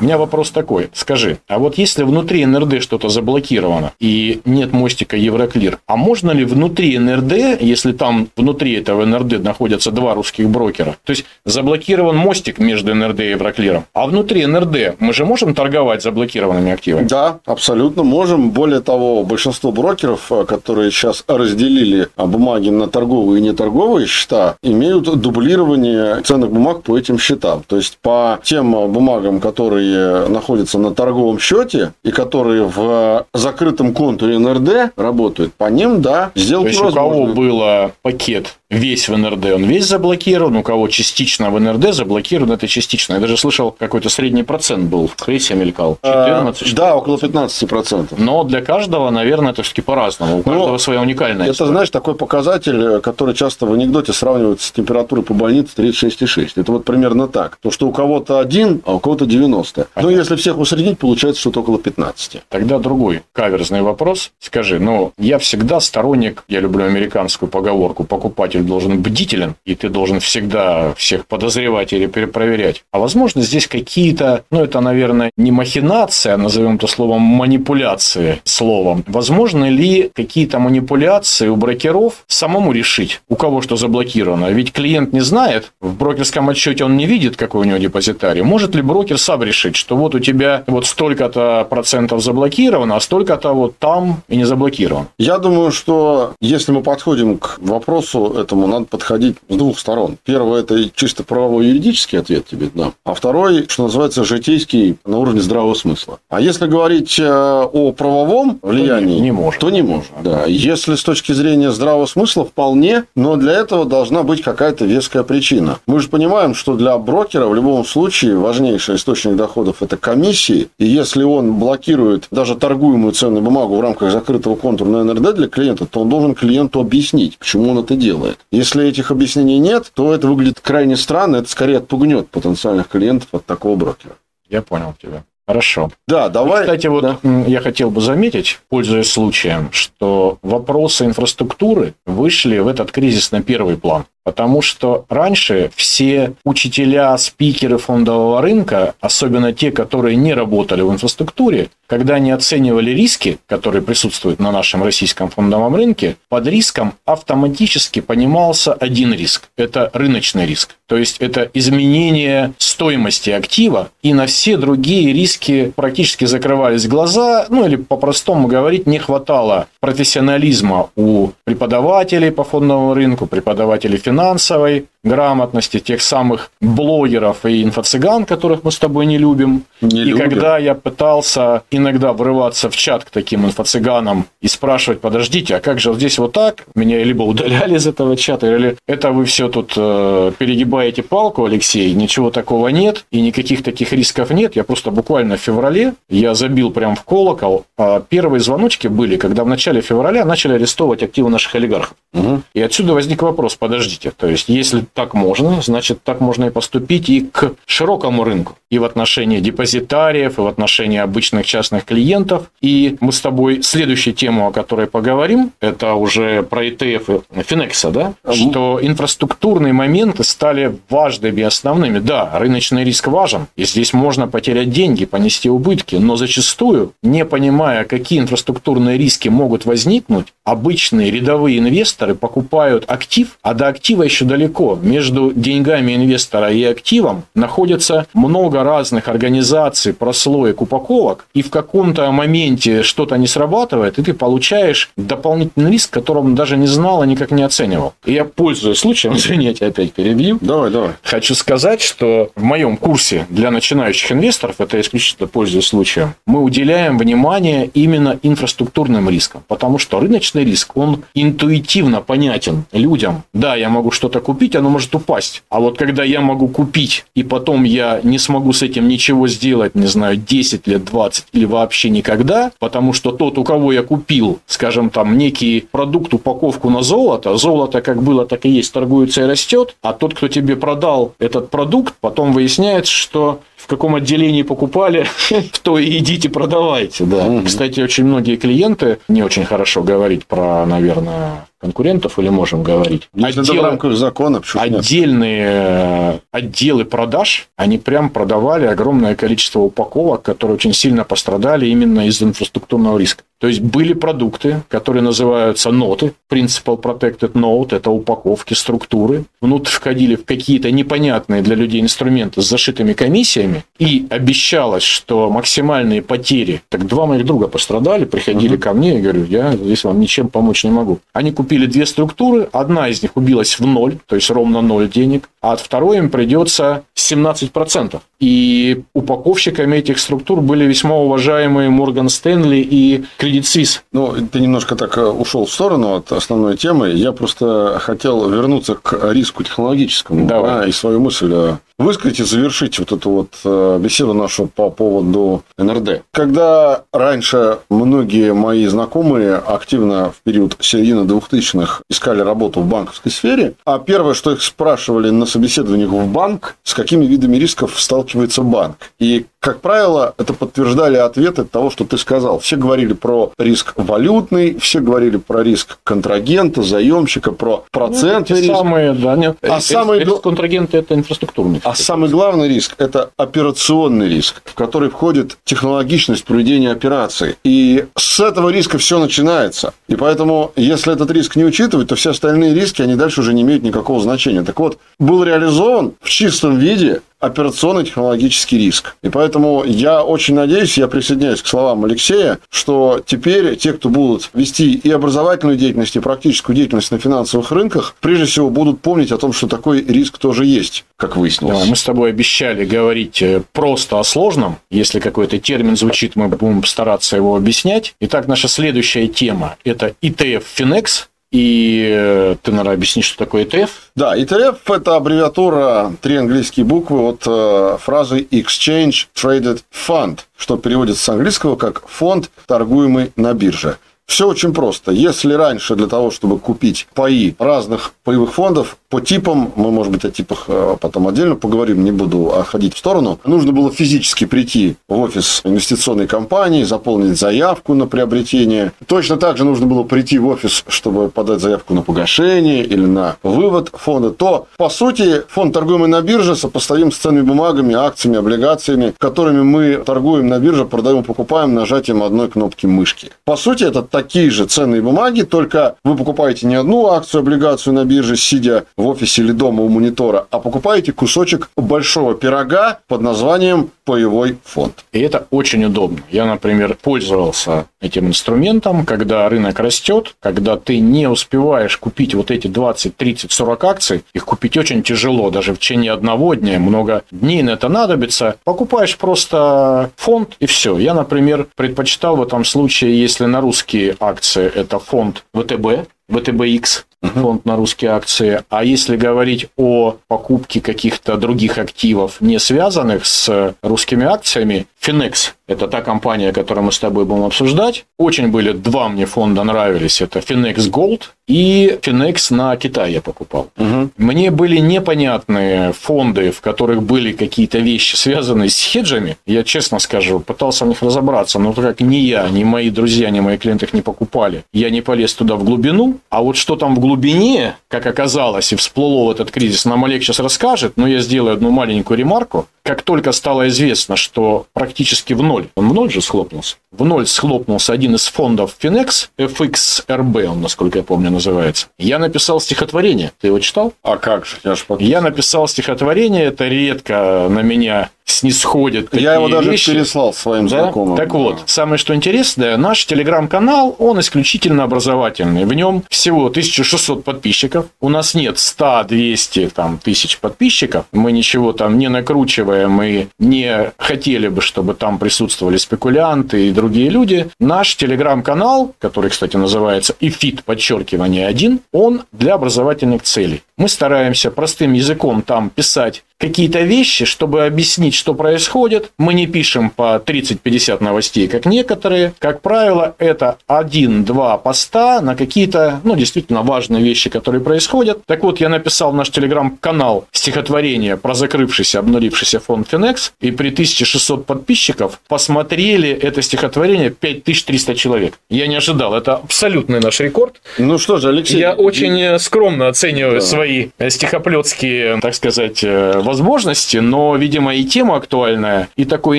У 0.00 0.04
меня 0.04 0.18
вопрос 0.18 0.50
такой. 0.50 0.90
Скажи, 0.92 1.38
а 1.48 1.58
вот 1.58 1.78
если 1.78 2.02
внутри 2.02 2.44
НРД 2.44 2.82
что-то 2.82 3.08
заблокировано 3.08 3.92
и 4.00 4.40
нет 4.44 4.72
мостика 4.72 5.16
Euroclear, 5.16 5.78
а 5.86 5.96
можно 5.96 6.30
ли 6.32 6.44
внутри 6.44 6.98
НРД, 6.98 7.60
если 7.60 7.92
там 7.92 8.28
внутри 8.36 8.74
этого 8.74 9.04
НРД 9.04 9.42
находятся 9.42 9.90
два 9.90 10.14
русских 10.14 10.48
брокера, 10.48 10.96
то 11.04 11.10
есть 11.10 11.24
заблокирован 11.44 12.16
мостик 12.16 12.58
между 12.58 12.94
НРД 12.94 13.20
и 13.20 13.30
Euroclear 13.30 13.71
ом, 13.71 13.84
а 13.94 14.06
внутри 14.06 14.44
НРД 14.46 14.96
мы 14.98 15.12
же 15.12 15.24
можем 15.24 15.54
торговать 15.54 16.02
заблокированными 16.02 16.72
активами? 16.72 17.06
Да, 17.06 17.38
абсолютно 17.44 18.02
можем. 18.02 18.50
Более 18.50 18.80
того, 18.80 19.22
большинство 19.22 19.72
брокеров, 19.72 20.32
э, 20.32 20.44
которые 20.44 20.90
сейчас 20.90 21.24
разделили 21.28 22.08
а, 22.16 22.26
бумаги 22.26 22.70
на 22.70 22.88
торговые 22.88 23.40
и 23.40 23.42
неторговые 23.42 24.06
счета, 24.06 24.56
имеют 24.62 25.04
дублирование 25.04 26.22
ценных 26.22 26.50
бумаг 26.50 26.82
по 26.82 26.98
этим 26.98 27.18
счетам. 27.18 27.62
То 27.66 27.76
есть, 27.76 27.98
по 28.02 28.40
тем 28.42 28.72
бумагам, 28.92 29.40
которые 29.40 29.91
которые 29.92 30.28
находятся 30.28 30.78
на 30.78 30.94
торговом 30.94 31.38
счете 31.38 31.92
и 32.02 32.10
которые 32.10 32.64
в 32.64 33.26
закрытом 33.34 33.94
контуре 33.94 34.38
НРД 34.38 34.92
работают, 34.96 35.52
по 35.54 35.66
ним, 35.66 36.00
да, 36.02 36.30
сделать 36.34 36.64
То 36.64 36.68
есть, 36.68 36.80
невозможно. 36.80 37.02
у 37.02 37.24
кого 37.24 37.34
было 37.34 37.92
пакет 38.02 38.56
весь 38.72 39.08
в 39.08 39.16
НРД, 39.16 39.52
он 39.52 39.64
весь 39.64 39.86
заблокирован, 39.86 40.56
у 40.56 40.62
кого 40.62 40.88
частично 40.88 41.50
в 41.50 41.60
НРД 41.60 41.92
заблокирован, 41.94 42.52
это 42.52 42.66
частично. 42.66 43.14
Я 43.14 43.20
даже 43.20 43.36
слышал, 43.36 43.76
какой-то 43.78 44.08
средний 44.08 44.42
процент 44.44 44.84
был 44.84 45.06
в 45.08 45.16
прессе 45.16 45.54
мелькал. 45.54 45.98
14? 46.02 46.72
А, 46.72 46.76
да, 46.76 46.96
около 46.96 47.16
15%. 47.16 48.14
Но 48.16 48.44
для 48.44 48.62
каждого, 48.62 49.10
наверное, 49.10 49.52
это 49.52 49.62
все-таки 49.62 49.82
по-разному. 49.82 50.38
У 50.38 50.42
каждого 50.42 50.72
Но 50.72 50.78
своя 50.78 51.02
уникальная 51.02 51.44
Это, 51.44 51.52
история. 51.52 51.70
знаешь, 51.70 51.90
такой 51.90 52.14
показатель, 52.14 53.00
который 53.00 53.34
часто 53.34 53.66
в 53.66 53.72
анекдоте 53.74 54.14
сравнивают 54.14 54.62
с 54.62 54.72
температурой 54.72 55.22
по 55.22 55.34
больнице 55.34 55.72
36,6. 55.76 56.52
Это 56.56 56.72
вот 56.72 56.84
примерно 56.84 57.28
так. 57.28 57.58
То, 57.60 57.70
что 57.70 57.86
у 57.86 57.92
кого-то 57.92 58.38
один, 58.38 58.80
а 58.86 58.94
у 58.94 59.00
кого-то 59.00 59.26
90. 59.26 59.71
Понятно. 59.74 60.02
Ну, 60.02 60.10
если 60.10 60.36
всех 60.36 60.58
усреднить, 60.58 60.98
получается 60.98 61.40
что-то 61.40 61.60
около 61.60 61.78
15. 61.78 62.42
Тогда 62.48 62.78
другой 62.78 63.22
каверзный 63.32 63.82
вопрос. 63.82 64.32
Скажи, 64.38 64.78
ну, 64.78 65.12
я 65.18 65.38
всегда 65.38 65.80
сторонник, 65.80 66.44
я 66.48 66.60
люблю 66.60 66.84
американскую 66.84 67.48
поговорку, 67.48 68.04
покупатель 68.04 68.62
должен 68.62 69.00
бдителен, 69.00 69.54
и 69.64 69.74
ты 69.74 69.88
должен 69.88 70.20
всегда 70.20 70.94
всех 70.94 71.26
подозревать 71.26 71.92
или 71.92 72.06
перепроверять. 72.06 72.84
А 72.92 72.98
возможно, 72.98 73.42
здесь 73.42 73.66
какие-то, 73.66 74.44
ну, 74.50 74.62
это, 74.62 74.80
наверное, 74.80 75.30
не 75.36 75.50
махинация, 75.50 76.34
а 76.34 76.38
назовем 76.38 76.76
это 76.76 76.86
словом 76.86 77.22
манипуляции 77.22 78.40
словом. 78.44 79.04
Возможно 79.06 79.68
ли 79.70 80.10
какие-то 80.14 80.58
манипуляции 80.58 81.48
у 81.48 81.56
брокеров 81.56 82.24
самому 82.26 82.72
решить, 82.72 83.20
у 83.28 83.36
кого 83.36 83.62
что 83.62 83.76
заблокировано? 83.76 84.50
Ведь 84.50 84.72
клиент 84.72 85.12
не 85.12 85.20
знает, 85.20 85.72
в 85.80 85.94
брокерском 85.94 86.48
отчете 86.48 86.84
он 86.84 86.96
не 86.96 87.06
видит, 87.06 87.36
какой 87.36 87.62
у 87.62 87.64
него 87.64 87.78
депозитарий. 87.78 88.42
Может 88.42 88.74
ли 88.74 88.82
брокер 88.82 89.18
сам 89.18 89.42
решить, 89.42 89.61
что 89.70 89.96
вот 89.96 90.14
у 90.14 90.18
тебя 90.18 90.64
вот 90.66 90.86
столько-то 90.86 91.66
процентов 91.68 92.22
заблокировано, 92.22 92.96
а 92.96 93.00
столько-то 93.00 93.52
вот 93.52 93.78
там 93.78 94.22
и 94.28 94.36
не 94.36 94.44
заблокировано? 94.44 95.08
Я 95.18 95.38
думаю, 95.38 95.70
что 95.72 96.32
если 96.40 96.72
мы 96.72 96.82
подходим 96.82 97.38
к 97.38 97.58
вопросу 97.60 98.34
этому 98.38 98.66
надо 98.66 98.86
подходить 98.86 99.36
с 99.48 99.56
двух 99.56 99.78
сторон. 99.78 100.16
Первое– 100.24 100.60
это 100.62 100.90
чисто 100.94 101.24
правовой 101.24 101.66
юридический 101.66 102.18
ответ 102.18 102.46
тебе 102.46 102.70
дам. 102.74 102.94
А 103.04 103.14
второй, 103.14 103.66
что 103.68 103.84
называется, 103.84 104.24
житейский 104.24 104.98
на 105.04 105.18
уровне 105.18 105.40
здравого 105.40 105.74
смысла. 105.74 106.18
А 106.28 106.40
если 106.40 106.66
говорить 106.66 107.18
э, 107.18 107.24
о 107.24 107.92
правовом 107.92 108.58
влиянии, 108.62 109.16
то 109.16 109.20
не, 109.20 109.20
не 109.20 109.30
может. 109.32 109.60
То 109.60 109.70
не 109.70 109.82
может, 109.82 110.10
да. 110.22 110.44
Если 110.46 110.94
с 110.94 111.02
точки 111.02 111.32
зрения 111.32 111.70
здравого 111.70 112.06
смысла, 112.06 112.44
вполне, 112.44 113.04
но 113.14 113.36
для 113.36 113.52
этого 113.52 113.84
должна 113.84 114.22
быть 114.22 114.42
какая-то 114.42 114.84
веская 114.84 115.22
причина. 115.22 115.78
Мы 115.86 116.00
же 116.00 116.08
понимаем, 116.08 116.54
что 116.54 116.74
для 116.74 116.96
брокера 116.98 117.46
в 117.46 117.54
любом 117.54 117.84
случае 117.84 118.36
важнейший 118.36 118.96
источник 118.96 119.36
доходов– 119.52 119.76
это 119.82 119.96
комиссии. 119.96 120.68
И 120.78 120.86
если 120.86 121.22
он 121.22 121.54
блокирует 121.58 122.26
даже 122.30 122.56
торгуемую 122.56 123.12
ценную 123.12 123.42
бумагу 123.42 123.76
в 123.76 123.80
рамках 123.80 124.10
закрытого 124.10 124.56
контура 124.56 124.88
на 124.88 125.04
НРД 125.04 125.34
для 125.34 125.48
клиента, 125.48 125.86
то 125.86 126.00
он 126.00 126.08
должен 126.08 126.34
клиенту 126.34 126.80
объяснить, 126.80 127.38
почему 127.38 127.70
он 127.70 127.78
это 127.78 127.94
делает. 127.94 128.38
Если 128.50 128.86
этих 128.86 129.10
объяснений 129.10 129.58
нет, 129.58 129.90
то 129.94 130.14
это 130.14 130.26
выглядит 130.26 130.60
крайне 130.60 130.96
странно, 130.96 131.36
это 131.36 131.50
скорее 131.50 131.78
отпугнет 131.78 132.28
потенциальных 132.28 132.88
клиентов 132.88 133.28
от 133.32 133.44
такого 133.44 133.76
брокера. 133.76 134.14
Я 134.48 134.62
понял 134.62 134.94
тебя. 135.00 135.24
Хорошо. 135.46 135.90
Да, 136.06 136.28
давай. 136.28 136.60
И, 136.60 136.62
кстати, 136.62 136.86
вот 136.86 137.02
да. 137.02 137.18
я 137.46 137.60
хотел 137.60 137.90
бы 137.90 138.00
заметить, 138.00 138.60
пользуясь 138.68 139.10
случаем, 139.10 139.70
что 139.72 140.38
вопросы 140.42 141.04
инфраструктуры 141.04 141.94
вышли 142.06 142.58
в 142.58 142.68
этот 142.68 142.92
кризис 142.92 143.32
на 143.32 143.42
первый 143.42 143.76
план. 143.76 144.04
Потому 144.24 144.62
что 144.62 145.04
раньше 145.08 145.70
все 145.74 146.34
учителя, 146.44 147.16
спикеры 147.18 147.78
фондового 147.78 148.40
рынка, 148.40 148.94
особенно 149.00 149.52
те, 149.52 149.72
которые 149.72 150.16
не 150.16 150.34
работали 150.34 150.82
в 150.82 150.92
инфраструктуре, 150.92 151.70
когда 151.86 152.14
они 152.14 152.30
оценивали 152.30 152.90
риски, 152.92 153.38
которые 153.46 153.82
присутствуют 153.82 154.40
на 154.40 154.50
нашем 154.50 154.82
российском 154.82 155.28
фондовом 155.28 155.74
рынке, 155.74 156.16
под 156.28 156.46
риском 156.46 156.94
автоматически 157.04 158.00
понимался 158.00 158.72
один 158.72 159.12
риск– 159.12 159.50
это 159.56 159.90
рыночный 159.92 160.46
риск. 160.46 160.76
То 160.86 160.96
есть 160.96 161.18
это 161.18 161.50
изменение 161.52 162.52
стоимости 162.58 163.30
актива, 163.30 163.90
и 164.02 164.14
на 164.14 164.26
все 164.26 164.56
другие 164.56 165.12
риски 165.12 165.72
практически 165.74 166.24
закрывались 166.24 166.86
глаза, 166.86 167.46
ну 167.50 167.66
или 167.66 167.76
по-простому 167.76 168.46
говорить, 168.46 168.86
не 168.86 168.98
хватало 168.98 169.68
профессионализма 169.80 170.90
у 170.96 171.30
преподавателей 171.44 172.30
по 172.30 172.44
фондовому 172.44 172.94
рынку, 172.94 173.26
преподавателей 173.26 173.98
финансовой 174.12 174.86
грамотности, 175.04 175.80
тех 175.80 176.00
самых 176.00 176.50
блогеров 176.60 177.44
и 177.44 177.64
инфо-цыган, 177.64 178.24
которых 178.24 178.62
мы 178.62 178.70
с 178.70 178.78
тобой 178.78 179.06
не 179.06 179.18
любим. 179.18 179.64
Не 179.80 180.02
и 180.02 180.04
любим. 180.04 180.30
когда 180.30 180.58
я 180.58 180.74
пытался 180.74 181.62
иногда 181.70 182.12
врываться 182.12 182.70
в 182.70 182.76
чат 182.76 183.04
к 183.04 183.10
таким 183.10 183.44
инфо-цыганам 183.44 184.26
и 184.40 184.48
спрашивать, 184.48 185.00
подождите, 185.00 185.56
а 185.56 185.60
как 185.60 185.80
же 185.80 185.92
здесь 185.94 186.18
вот 186.18 186.32
так? 186.32 186.64
Меня 186.74 187.02
либо 187.02 187.22
удаляли 187.22 187.76
из 187.76 187.86
этого 187.86 188.16
чата, 188.16 188.54
или 188.54 188.76
это 188.86 189.10
вы 189.10 189.24
все 189.24 189.48
тут 189.48 189.72
э, 189.76 190.32
перегибаете 190.38 191.02
палку, 191.02 191.44
Алексей, 191.46 191.92
ничего 191.94 192.30
такого 192.30 192.68
нет, 192.68 193.04
и 193.10 193.20
никаких 193.20 193.64
таких 193.64 193.92
рисков 193.92 194.30
нет. 194.30 194.54
Я 194.54 194.62
просто 194.62 194.92
буквально 194.92 195.36
в 195.36 195.40
феврале, 195.40 195.94
я 196.08 196.34
забил 196.34 196.70
прям 196.70 196.94
в 196.94 197.02
колокол, 197.02 197.64
а 197.76 198.00
первые 198.00 198.40
звоночки 198.40 198.86
были, 198.86 199.16
когда 199.16 199.42
в 199.42 199.48
начале 199.48 199.80
февраля 199.80 200.24
начали 200.24 200.54
арестовывать 200.54 201.02
активы 201.02 201.28
наших 201.28 201.56
олигархов. 201.56 201.96
Мгм. 202.12 202.44
И 202.54 202.62
отсюда 202.62 202.94
возник 202.94 203.22
вопрос, 203.22 203.56
подождите, 203.56 204.01
то 204.10 204.26
есть 204.26 204.48
если 204.48 204.84
так 204.94 205.14
можно, 205.14 205.62
значит 205.62 206.02
так 206.02 206.20
можно 206.20 206.46
и 206.46 206.50
поступить 206.50 207.08
и 207.08 207.20
к 207.20 207.54
широкому 207.66 208.24
рынку, 208.24 208.56
и 208.72 208.78
в 208.78 208.84
отношении 208.84 209.40
депозитариев, 209.40 210.38
и 210.38 210.40
в 210.40 210.46
отношении 210.46 210.98
обычных 210.98 211.44
частных 211.44 211.84
клиентов. 211.84 212.50
И 212.62 212.96
мы 213.00 213.12
с 213.12 213.20
тобой 213.20 213.62
следующую 213.62 214.14
тему, 214.14 214.46
о 214.46 214.50
которой 214.50 214.86
поговорим, 214.86 215.52
это 215.60 215.92
уже 215.92 216.42
про 216.42 216.66
ETF 216.66 217.22
и 217.36 217.42
Финекса, 217.42 217.90
да, 217.90 218.14
что 218.32 218.78
инфраструктурные 218.80 219.74
моменты 219.74 220.24
стали 220.24 220.78
важными 220.88 221.40
и 221.40 221.44
основными. 221.44 221.98
Да, 221.98 222.30
рыночный 222.38 222.82
риск 222.82 223.08
важен, 223.08 223.46
и 223.56 223.64
здесь 223.64 223.92
можно 223.92 224.26
потерять 224.26 224.70
деньги, 224.70 225.04
понести 225.04 225.50
убытки, 225.50 225.96
но 225.96 226.16
зачастую, 226.16 226.94
не 227.02 227.26
понимая, 227.26 227.84
какие 227.84 228.20
инфраструктурные 228.20 228.96
риски 228.96 229.28
могут 229.28 229.66
возникнуть, 229.66 230.28
обычные 230.44 231.10
рядовые 231.10 231.58
инвесторы 231.58 232.14
покупают 232.14 232.84
актив, 232.88 233.38
а 233.42 233.52
до 233.52 233.68
актива 233.68 233.91
еще 234.00 234.24
далеко. 234.24 234.78
Между 234.80 235.32
деньгами 235.34 235.94
инвестора 235.94 236.50
и 236.50 236.64
активом 236.64 237.24
находится 237.34 238.06
много 238.14 238.64
разных 238.64 239.08
организаций, 239.08 239.92
прослоек, 239.92 240.62
упаковок, 240.62 241.26
и 241.34 241.42
в 241.42 241.50
каком-то 241.50 242.10
моменте 242.10 242.82
что-то 242.82 243.16
не 243.16 243.26
срабатывает, 243.26 243.98
и 243.98 244.02
ты 244.02 244.14
получаешь 244.14 244.90
дополнительный 244.96 245.70
риск, 245.70 245.90
которым 245.90 246.34
даже 246.34 246.56
не 246.56 246.66
знал 246.66 247.02
и 247.02 247.06
никак 247.06 247.30
не 247.30 247.42
оценивал. 247.42 247.94
И 248.04 248.14
я 248.14 248.24
пользуюсь 248.24 248.78
случаем, 248.78 249.16
извини, 249.16 249.46
я 249.46 249.54
тебя 249.54 249.68
опять 249.68 249.92
перебью, 249.92 250.38
Давай, 250.40 250.70
давай. 250.70 250.90
Хочу 251.02 251.34
сказать, 251.34 251.82
что 251.82 252.30
в 252.34 252.42
моем 252.42 252.76
курсе 252.76 253.26
для 253.28 253.50
начинающих 253.50 254.12
инвесторов, 254.12 254.56
это 254.58 254.80
исключительно 254.80 255.28
пользуясь 255.28 255.66
случаем, 255.66 256.14
мы 256.26 256.42
уделяем 256.42 256.98
внимание 256.98 257.70
именно 257.74 258.18
инфраструктурным 258.22 259.08
рискам, 259.08 259.42
потому 259.48 259.78
что 259.78 260.00
рыночный 260.00 260.44
риск, 260.44 260.76
он 260.76 261.04
интуитивно 261.14 262.00
понятен 262.00 262.64
людям. 262.72 263.24
Да, 263.32 263.56
я 263.56 263.68
могу 263.68 263.81
что-то 263.90 264.20
купить, 264.20 264.56
оно 264.56 264.70
может 264.70 264.94
упасть. 264.94 265.42
А 265.48 265.60
вот 265.60 265.78
когда 265.78 266.04
я 266.04 266.20
могу 266.20 266.48
купить, 266.48 267.04
и 267.14 267.22
потом 267.22 267.64
я 267.64 268.00
не 268.02 268.18
смогу 268.18 268.52
с 268.52 268.62
этим 268.62 268.88
ничего 268.88 269.28
сделать, 269.28 269.74
не 269.74 269.86
знаю, 269.86 270.16
10 270.16 270.66
лет, 270.66 270.84
20 270.84 271.26
или 271.32 271.44
вообще 271.44 271.90
никогда, 271.90 272.52
потому 272.58 272.92
что 272.92 273.12
тот, 273.12 273.38
у 273.38 273.44
кого 273.44 273.72
я 273.72 273.82
купил, 273.82 274.40
скажем 274.46 274.90
там, 274.90 275.18
некий 275.18 275.66
продукт, 275.70 276.14
упаковку 276.14 276.70
на 276.70 276.82
золото, 276.82 277.36
золото 277.36 277.80
как 277.80 278.02
было, 278.02 278.26
так 278.26 278.44
и 278.46 278.50
есть, 278.50 278.72
торгуется 278.72 279.22
и 279.22 279.26
растет, 279.26 279.76
а 279.82 279.92
тот, 279.92 280.14
кто 280.14 280.28
тебе 280.28 280.56
продал 280.56 281.14
этот 281.18 281.50
продукт, 281.50 281.94
потом 282.00 282.32
выясняется, 282.32 282.92
что 282.92 283.40
в 283.62 283.68
каком 283.68 283.94
отделении 283.94 284.42
покупали, 284.42 285.04
в 285.04 285.58
то 285.62 285.78
и 285.78 285.98
идите 285.98 286.28
продавайте. 286.28 287.04
Да. 287.04 287.24
Мгм. 287.24 287.46
Кстати, 287.46 287.80
очень 287.80 288.04
многие 288.04 288.36
клиенты, 288.36 288.98
не 289.08 289.22
очень 289.22 289.44
хорошо 289.44 289.82
говорить 289.82 290.26
про, 290.26 290.66
наверное, 290.66 291.46
конкурентов, 291.60 292.18
или 292.18 292.28
можем 292.28 292.64
говорить, 292.64 293.08
в 293.12 293.24
отделы- 293.24 293.62
рамках 293.62 293.94
закона, 293.94 294.40
почему 294.40 294.64
нет? 294.64 294.80
отдельные 294.80 295.46
э, 295.46 296.18
отделы 296.32 296.84
продаж, 296.84 297.46
они 297.56 297.78
прям 297.78 298.10
продавали 298.10 298.66
огромное 298.66 299.14
количество 299.14 299.60
упаковок, 299.60 300.22
которые 300.22 300.56
очень 300.56 300.72
сильно 300.74 301.04
пострадали 301.04 301.66
именно 301.66 302.08
из 302.08 302.20
инфраструктурного 302.20 302.98
риска. 302.98 303.22
То 303.38 303.48
есть 303.48 303.60
были 303.60 303.92
продукты, 303.92 304.62
которые 304.68 305.02
называются 305.02 305.72
ноты, 305.72 306.12
Principal 306.30 306.80
Protected 306.80 307.32
Note, 307.32 307.76
это 307.76 307.90
упаковки, 307.90 308.54
структуры. 308.54 309.24
Внутрь 309.40 309.70
входили 309.70 310.14
в 310.14 310.24
какие-то 310.24 310.70
непонятные 310.70 311.42
для 311.42 311.56
людей 311.56 311.80
инструменты 311.80 312.40
с 312.40 312.48
зашитыми 312.48 312.92
комиссиями, 312.92 313.51
и 313.78 314.06
обещалось, 314.10 314.82
что 314.82 315.30
максимальные 315.30 316.02
потери, 316.02 316.62
так 316.68 316.86
два 316.86 317.06
моих 317.06 317.24
друга 317.24 317.48
пострадали, 317.48 318.04
приходили 318.04 318.56
ко 318.56 318.72
мне 318.72 318.98
и 318.98 319.00
говорю, 319.00 319.24
я 319.24 319.52
здесь 319.56 319.84
вам 319.84 320.00
ничем 320.00 320.28
помочь 320.28 320.64
не 320.64 320.70
могу. 320.70 321.00
Они 321.12 321.32
купили 321.32 321.66
две 321.66 321.86
структуры, 321.86 322.48
одна 322.52 322.88
из 322.88 323.02
них 323.02 323.16
убилась 323.16 323.58
в 323.58 323.66
ноль, 323.66 323.96
то 324.06 324.16
есть 324.16 324.30
ровно 324.30 324.60
ноль 324.62 324.88
денег, 324.88 325.28
а 325.40 325.52
от 325.52 325.60
второй 325.60 325.98
им 325.98 326.10
придется 326.10 326.84
17%. 326.96 328.00
И 328.22 328.84
упаковщиками 328.94 329.78
этих 329.78 329.98
структур 329.98 330.40
были 330.42 330.64
весьма 330.64 330.94
уважаемые 330.94 331.70
Морган 331.70 332.08
Стэнли 332.08 332.58
и 332.58 333.02
Credit 333.18 333.40
Suisse. 333.40 333.80
Ну, 333.90 334.14
ты 334.30 334.38
немножко 334.38 334.76
так 334.76 334.96
э, 334.96 335.04
ушел 335.04 335.44
в 335.44 335.50
сторону 335.50 335.96
от 335.96 336.12
основной 336.12 336.56
темы. 336.56 336.90
Я 336.90 337.10
просто 337.10 337.78
хотел 337.80 338.30
вернуться 338.30 338.76
к 338.76 339.12
риску 339.12 339.42
технологическому 339.42 340.28
Давай. 340.28 340.60
да, 340.60 340.66
и 340.68 340.70
свою 340.70 341.00
мысль 341.00 341.32
э, 341.34 341.56
высказать 341.78 342.20
и 342.20 342.24
завершить 342.24 342.78
вот 342.78 342.92
эту 342.92 343.10
вот 343.10 343.38
э, 343.44 343.78
беседу 343.80 344.14
нашу 344.14 344.46
по 344.46 344.70
поводу 344.70 345.42
НРД. 345.58 346.02
Когда 346.12 346.84
раньше 346.92 347.58
многие 347.70 348.32
мои 348.32 348.66
знакомые 348.66 349.36
активно 349.36 350.12
в 350.12 350.22
период 350.22 350.56
середины 350.60 351.00
2000-х 351.00 351.82
искали 351.90 352.20
работу 352.20 352.60
в 352.60 352.66
банковской 352.66 353.10
сфере, 353.10 353.54
а 353.64 353.78
первое, 353.78 354.14
что 354.14 354.32
их 354.32 354.42
спрашивали 354.42 355.10
на 355.10 355.26
собеседованиях 355.26 355.90
в 355.90 356.06
банк, 356.06 356.56
с 356.62 356.74
какими 356.74 357.04
видами 357.04 357.36
рисков 357.36 357.80
сталкивается 358.12 358.42
банк. 358.42 358.76
И 358.98 359.26
как 359.40 359.60
правило, 359.60 360.14
это 360.18 360.34
подтверждали 360.34 360.96
ответы 360.98 361.42
того, 361.44 361.68
что 361.70 361.84
ты 361.84 361.98
сказал. 361.98 362.38
Все 362.38 362.56
говорили 362.56 362.92
про 362.92 363.32
риск 363.38 363.72
валютный, 363.76 364.56
все 364.60 364.78
говорили 364.78 365.16
про 365.16 365.42
риск 365.42 365.78
контрагента, 365.82 366.62
заемщика, 366.62 367.32
про 367.32 367.64
процентный 367.72 368.36
Ну, 368.36 368.42
риск. 368.42 368.54
самые, 368.54 368.92
да, 368.92 369.16
нет, 369.16 369.36
А 369.42 369.56
риск- 369.56 369.66
самый 369.72 369.98
риск 369.98 370.20
контрагента 370.20 370.78
это 370.78 370.94
инфраструктурный. 370.94 371.60
А 371.64 371.74
самый 371.74 372.08
главный 372.08 372.48
риск– 372.48 372.74
это 372.78 373.10
операционный 373.16 374.08
риск, 374.08 374.42
в 374.44 374.54
который 374.54 374.90
входит 374.90 375.36
технологичность 375.44 376.24
проведения 376.24 376.70
операций. 376.70 377.34
И 377.42 377.86
с 377.98 378.20
этого 378.20 378.48
риска 378.50 378.78
все 378.78 379.00
начинается. 379.00 379.74
И 379.88 379.96
поэтому, 379.96 380.52
если 380.54 380.92
этот 380.92 381.10
риск 381.10 381.34
не 381.34 381.44
учитывать, 381.44 381.88
то 381.88 381.96
все 381.96 382.10
остальные 382.10 382.54
риски, 382.54 382.80
они 382.82 382.94
дальше 382.94 383.20
уже 383.20 383.34
не 383.34 383.42
имеют 383.42 383.64
никакого 383.64 384.00
значения. 384.00 384.42
Так 384.44 384.60
вот, 384.60 384.78
был 385.00 385.24
реализован 385.24 385.94
в 386.00 386.08
чистом 386.08 386.58
виде 386.58 387.00
операционный 387.22 387.84
технологический 387.84 388.58
риск. 388.58 388.96
И 389.02 389.08
поэтому 389.08 389.62
я 389.64 390.02
очень 390.02 390.34
надеюсь, 390.34 390.76
я 390.76 390.88
присоединяюсь 390.88 391.40
к 391.40 391.46
словам 391.46 391.84
Алексея, 391.84 392.40
что 392.50 393.00
теперь 393.04 393.56
те, 393.56 393.72
кто 393.72 393.88
будут 393.88 394.30
вести 394.34 394.74
и 394.74 394.90
образовательную 394.90 395.56
деятельность, 395.56 395.94
и 395.94 396.00
практическую 396.00 396.56
деятельность 396.56 396.90
на 396.90 396.98
финансовых 396.98 397.52
рынках, 397.52 397.94
прежде 398.00 398.24
всего 398.24 398.50
будут 398.50 398.80
помнить 398.80 399.12
о 399.12 399.18
том, 399.18 399.32
что 399.32 399.46
такой 399.46 399.84
риск 399.84 400.18
тоже 400.18 400.44
есть, 400.44 400.84
как 400.96 401.16
выяснилось. 401.16 401.58
Давай, 401.58 401.70
мы 401.70 401.76
с 401.76 401.84
тобой 401.84 402.10
обещали 402.10 402.64
говорить 402.64 403.22
э, 403.22 403.42
просто 403.52 404.00
о 404.00 404.04
сложном. 404.04 404.56
Если 404.70 404.98
какой-то 404.98 405.38
термин 405.38 405.76
звучит, 405.76 406.16
мы 406.16 406.26
будем 406.28 406.64
стараться 406.64 407.16
его 407.16 407.36
объяснять. 407.36 407.94
Итак, 408.00 408.26
наша 408.26 408.48
следующая 408.48 409.06
тема– 409.06 409.56
это 409.64 409.94
ETF 410.02 410.42
Finex. 410.56 411.06
И 411.32 411.90
э, 411.90 412.36
ты, 412.42 412.50
наверное, 412.50 412.74
объяснишь, 412.74 413.06
что 413.06 413.18
такое 413.18 413.46
ETF. 413.46 413.70
Да, 413.96 414.16
ETF– 414.16 414.58
это 414.76 414.96
аббревиатура, 414.96 415.92
три 416.02 416.16
английские 416.16 416.66
буквы 416.66 417.00
от 417.00 417.22
э, 417.26 417.78
фразы 417.80 418.20
Exchange 418.30 419.06
Traded 419.14 419.62
Fund, 419.72 420.20
что 420.36 420.58
переводится 420.58 421.02
с 421.02 421.08
английского 421.08 421.56
как 421.56 421.88
«фонд, 421.88 422.30
торгуемый 422.46 423.12
на 423.16 423.32
бирже». 423.32 423.78
Все 424.06 424.28
очень 424.28 424.52
просто. 424.52 424.92
Если 424.92 425.32
раньше 425.32 425.74
для 425.74 425.86
того, 425.86 426.10
чтобы 426.10 426.38
купить 426.38 426.86
паи 426.94 427.34
разных 427.38 427.92
паевых 428.04 428.32
фондов, 428.32 428.76
по 428.88 429.00
типам, 429.00 429.52
мы, 429.56 429.70
может 429.70 429.90
быть, 429.90 430.04
о 430.04 430.10
типах 430.10 430.44
э, 430.48 430.76
потом 430.78 431.08
отдельно 431.08 431.34
поговорим, 431.34 431.82
не 431.82 431.92
буду 431.92 432.34
отходить 432.34 432.74
в 432.74 432.78
сторону, 432.78 433.18
нужно 433.24 433.52
было 433.52 433.70
физически 433.70 434.26
прийти 434.26 434.76
в 434.86 434.98
офис 434.98 435.40
инвестиционной 435.44 436.06
компании, 436.06 436.64
заполнить 436.64 437.18
заявку 437.18 437.72
на 437.72 437.86
приобретение. 437.86 438.72
Точно 438.86 439.16
так 439.16 439.38
же 439.38 439.44
нужно 439.44 439.66
было 439.66 439.82
прийти 439.82 440.18
в 440.18 440.26
офис, 440.26 440.64
чтобы 440.68 441.08
подать 441.08 441.40
заявку 441.40 441.72
на 441.72 441.80
погашение 441.80 442.64
или 442.64 442.84
на 442.84 443.16
вывод 443.22 443.70
фонда. 443.72 444.10
То, 444.10 444.46
по 444.58 444.68
сути, 444.68 445.22
фонд, 445.28 445.54
торгуемый 445.54 445.88
на 445.88 446.02
бирже, 446.02 446.36
сопоставим 446.36 446.92
с 446.92 446.98
ценными 446.98 447.24
бумагами, 447.24 447.74
акциями, 447.74 448.18
облигациями, 448.18 448.92
которыми 448.98 449.42
мы 449.42 449.76
торгуем 449.76 450.28
на 450.28 450.38
бирже, 450.38 450.66
продаем, 450.66 451.02
покупаем 451.02 451.54
нажатием 451.54 452.02
одной 452.02 452.28
кнопки 452.28 452.66
мышки. 452.66 453.10
По 453.24 453.36
сути, 453.36 453.64
это 453.64 453.82
такие 453.92 454.30
же 454.30 454.46
ценные 454.46 454.82
бумаги, 454.82 455.22
только 455.22 455.76
вы 455.84 455.96
покупаете 455.96 456.46
не 456.46 456.56
одну 456.56 456.88
акцию, 456.88 457.20
облигацию 457.20 457.74
на 457.74 457.84
бирже, 457.84 458.16
сидя 458.16 458.64
в 458.76 458.86
офисе 458.88 459.22
или 459.22 459.32
дома 459.32 459.62
у 459.62 459.68
монитора, 459.68 460.26
а 460.30 460.40
покупаете 460.40 460.92
кусочек 460.92 461.50
большого 461.56 462.14
пирога 462.14 462.80
под 462.88 463.02
названием 463.02 463.70
паевой 463.84 464.38
фонд. 464.44 464.84
И 464.92 465.00
это 465.00 465.26
очень 465.30 465.64
удобно. 465.64 465.98
Я, 466.10 466.24
например, 466.24 466.76
пользовался 466.80 467.66
этим 467.80 468.08
инструментом, 468.08 468.86
когда 468.86 469.28
рынок 469.28 469.58
растет, 469.60 470.14
когда 470.20 470.56
ты 470.56 470.78
не 470.78 471.08
успеваешь 471.08 471.76
купить 471.76 472.14
вот 472.14 472.30
эти 472.30 472.46
20, 472.46 472.96
30, 472.96 473.30
40 473.30 473.64
акций, 473.64 474.04
их 474.14 474.24
купить 474.24 474.56
очень 474.56 474.82
тяжело, 474.82 475.30
даже 475.30 475.52
в 475.52 475.58
течение 475.58 475.92
одного 475.92 476.34
дня, 476.34 476.58
много 476.58 477.02
дней 477.10 477.42
на 477.42 477.50
это 477.50 477.68
надобится, 477.68 478.36
покупаешь 478.44 478.96
просто 478.96 479.90
фонд 479.96 480.36
и 480.38 480.46
все. 480.46 480.78
Я, 480.78 480.94
например, 480.94 481.48
предпочитал 481.56 482.16
в 482.16 482.22
этом 482.22 482.44
случае, 482.44 482.98
если 482.98 483.26
на 483.26 483.40
русские 483.40 483.81
акции 484.00 484.50
это 484.54 484.78
фонд 484.78 485.24
ВТБ, 485.34 485.88
ВТБХ, 486.08 486.84
фонд 487.02 487.44
на 487.44 487.56
русские 487.56 487.90
акции. 487.92 488.42
А 488.48 488.64
если 488.64 488.96
говорить 488.96 489.48
о 489.56 489.96
покупке 490.08 490.60
каких-то 490.60 491.16
других 491.16 491.58
активов, 491.58 492.20
не 492.20 492.38
связанных 492.38 493.06
с 493.06 493.54
русскими 493.62 494.06
акциями, 494.06 494.66
Finex– 494.80 495.32
это 495.46 495.68
та 495.68 495.82
компания, 495.82 496.32
которую 496.32 496.64
мы 496.64 496.72
с 496.72 496.78
тобой 496.78 497.04
будем 497.04 497.24
обсуждать. 497.24 497.84
Очень 498.02 498.28
были 498.28 498.50
два 498.50 498.88
мне 498.88 499.06
фонда 499.06 499.44
нравились. 499.44 500.00
Это 500.02 500.18
Finex 500.18 500.68
Gold 500.68 501.02
и 501.28 501.78
Finex 501.80 502.34
на 502.34 502.56
Китай 502.56 502.92
я 502.92 503.00
покупал. 503.00 503.50
Угу. 503.56 503.90
Мне 503.96 504.30
были 504.32 504.58
непонятные 504.58 505.72
фонды, 505.72 506.32
в 506.32 506.40
которых 506.40 506.82
были 506.82 507.12
какие-то 507.12 507.58
вещи, 507.58 507.94
связанные 507.94 508.50
с 508.50 508.58
хеджами. 508.58 509.16
Я 509.24 509.44
честно 509.44 509.78
скажу, 509.78 510.18
пытался 510.18 510.64
в 510.64 510.68
них 510.68 510.82
разобраться, 510.82 511.38
но 511.38 511.52
как 511.52 511.80
ни 511.80 511.96
я, 511.96 512.28
ни 512.28 512.42
мои 512.42 512.70
друзья, 512.70 513.08
ни 513.10 513.20
мои 513.20 513.38
клиенты 513.38 513.66
их 513.66 513.72
не 513.72 513.82
покупали. 513.82 514.44
Я 514.52 514.70
не 514.70 514.80
полез 514.80 515.14
туда 515.14 515.36
в 515.36 515.44
глубину, 515.44 516.00
а 516.10 516.22
вот 516.22 516.36
что 516.36 516.56
там 516.56 516.74
в 516.74 516.80
глубине, 516.80 517.56
как 517.68 517.86
оказалось, 517.86 518.52
и 518.52 518.56
всплыло 518.56 519.06
в 519.06 519.10
этот 519.12 519.30
кризис, 519.30 519.64
нам 519.64 519.84
Олег 519.84 520.02
сейчас 520.02 520.18
расскажет, 520.18 520.72
но 520.76 520.88
я 520.88 520.98
сделаю 520.98 521.34
одну 521.34 521.50
маленькую 521.50 521.98
ремарку. 521.98 522.46
Как 522.64 522.82
только 522.82 523.12
стало 523.12 523.48
известно, 523.48 523.96
что 523.96 524.46
практически 524.52 525.14
в 525.14 525.22
ноль, 525.22 525.46
он 525.54 525.68
в 525.68 525.74
ноль 525.74 525.90
же 525.90 526.00
схлопнулся, 526.00 526.56
в 526.72 526.84
ноль 526.84 527.06
схлопнулся 527.06 527.72
один 527.72 527.91
из 527.94 528.06
фондов 528.06 528.56
Finex, 528.60 529.08
FXRB, 529.18 530.24
он, 530.24 530.42
насколько 530.42 530.78
я 530.78 530.84
помню, 530.84 531.10
называется. 531.10 531.68
Я 531.78 531.98
написал 531.98 532.40
стихотворение. 532.40 533.12
Ты 533.20 533.28
его 533.28 533.38
читал? 533.38 533.72
А 533.82 533.96
как 533.96 534.26
же? 534.26 534.36
Я, 534.44 534.54
же 534.54 534.64
я 534.78 535.00
написал 535.00 535.48
стихотворение, 535.48 536.24
это 536.24 536.48
редко 536.48 537.26
на 537.28 537.40
меня 537.40 537.90
снисходят 538.04 538.90
такие 538.90 539.04
Я 539.04 539.14
его 539.14 539.28
даже 539.28 539.50
вещи. 539.50 539.72
переслал 539.72 540.12
своим 540.12 540.46
да? 540.46 540.64
знакомым. 540.64 540.96
Так 540.96 541.12
вот, 541.14 541.42
самое 541.46 541.78
что 541.78 541.94
интересное, 541.94 542.56
наш 542.56 542.84
телеграм-канал, 542.86 543.74
он 543.78 544.00
исключительно 544.00 544.64
образовательный. 544.64 545.44
В 545.44 545.52
нем 545.54 545.84
всего 545.88 546.26
1600 546.26 547.04
подписчиков. 547.04 547.66
У 547.80 547.88
нас 547.88 548.14
нет 548.14 548.38
100, 548.38 548.84
200 548.88 549.50
там, 549.54 549.78
тысяч 549.78 550.18
подписчиков. 550.18 550.86
Мы 550.92 551.12
ничего 551.12 551.52
там 551.52 551.78
не 551.78 551.88
накручиваем 551.88 552.82
и 552.82 553.06
не 553.18 553.72
хотели 553.78 554.28
бы, 554.28 554.40
чтобы 554.40 554.74
там 554.74 554.98
присутствовали 554.98 555.56
спекулянты 555.56 556.48
и 556.48 556.50
другие 556.52 556.90
люди. 556.90 557.28
Наш 557.38 557.74
телеграм-канал, 557.82 558.76
который, 558.78 559.10
кстати, 559.10 559.36
называется 559.36 559.96
ИФИТ, 559.98 560.44
подчеркивание 560.44 561.26
1, 561.26 561.58
он 561.72 562.04
для 562.12 562.34
образовательных 562.34 563.02
целей. 563.02 563.42
Мы 563.56 563.68
стараемся 563.68 564.30
простым 564.30 564.72
языком 564.72 565.22
там 565.22 565.50
писать 565.50 566.04
какие-то 566.22 566.60
вещи, 566.60 567.04
чтобы 567.04 567.44
объяснить, 567.44 567.94
что 567.94 568.14
происходит. 568.14 568.92
Мы 568.96 569.12
не 569.12 569.26
пишем 569.26 569.70
по 569.70 569.96
30-50 569.96 570.82
новостей, 570.82 571.26
как 571.26 571.46
некоторые. 571.46 572.14
Как 572.20 572.40
правило, 572.40 572.94
это 572.98 573.38
один-два 573.48 574.38
поста 574.38 575.00
на 575.00 575.16
какие-то, 575.16 575.80
ну, 575.82 575.96
действительно 575.96 576.42
важные 576.42 576.80
вещи, 576.84 577.10
которые 577.10 577.40
происходят. 577.40 577.98
Так 578.06 578.22
вот, 578.22 578.40
я 578.40 578.48
написал 578.48 578.92
в 578.92 578.94
наш 578.94 579.10
телеграм-канал 579.10 580.06
стихотворение 580.12 580.96
про 580.96 581.14
закрывшийся, 581.14 581.80
обнулившийся 581.80 582.38
фонд 582.38 582.68
Финекс, 582.70 583.12
и 583.20 583.32
при 583.32 583.48
1600 583.48 584.24
подписчиков 584.24 585.00
посмотрели 585.08 585.90
это 585.90 586.22
стихотворение 586.22 586.90
5300 586.90 587.74
человек. 587.74 588.20
Я 588.30 588.46
не 588.46 588.54
ожидал, 588.54 588.94
это 588.94 589.14
абсолютный 589.14 589.80
наш 589.80 589.98
рекорд. 589.98 590.40
Ну 590.58 590.78
что 590.78 590.98
же, 590.98 591.08
Алексей... 591.08 591.40
Я 591.40 591.54
очень 591.54 592.16
скромно 592.20 592.68
оцениваю 592.68 593.20
да. 593.20 593.26
свои 593.26 593.70
стихоплетские, 593.88 595.00
так 595.00 595.16
сказать, 595.16 595.64
возможности 596.12 596.76
но, 596.92 597.16
видимо, 597.16 597.54
и 597.54 597.64
тема 597.64 597.96
актуальная, 597.96 598.68
и 598.76 598.84
такой 598.84 599.18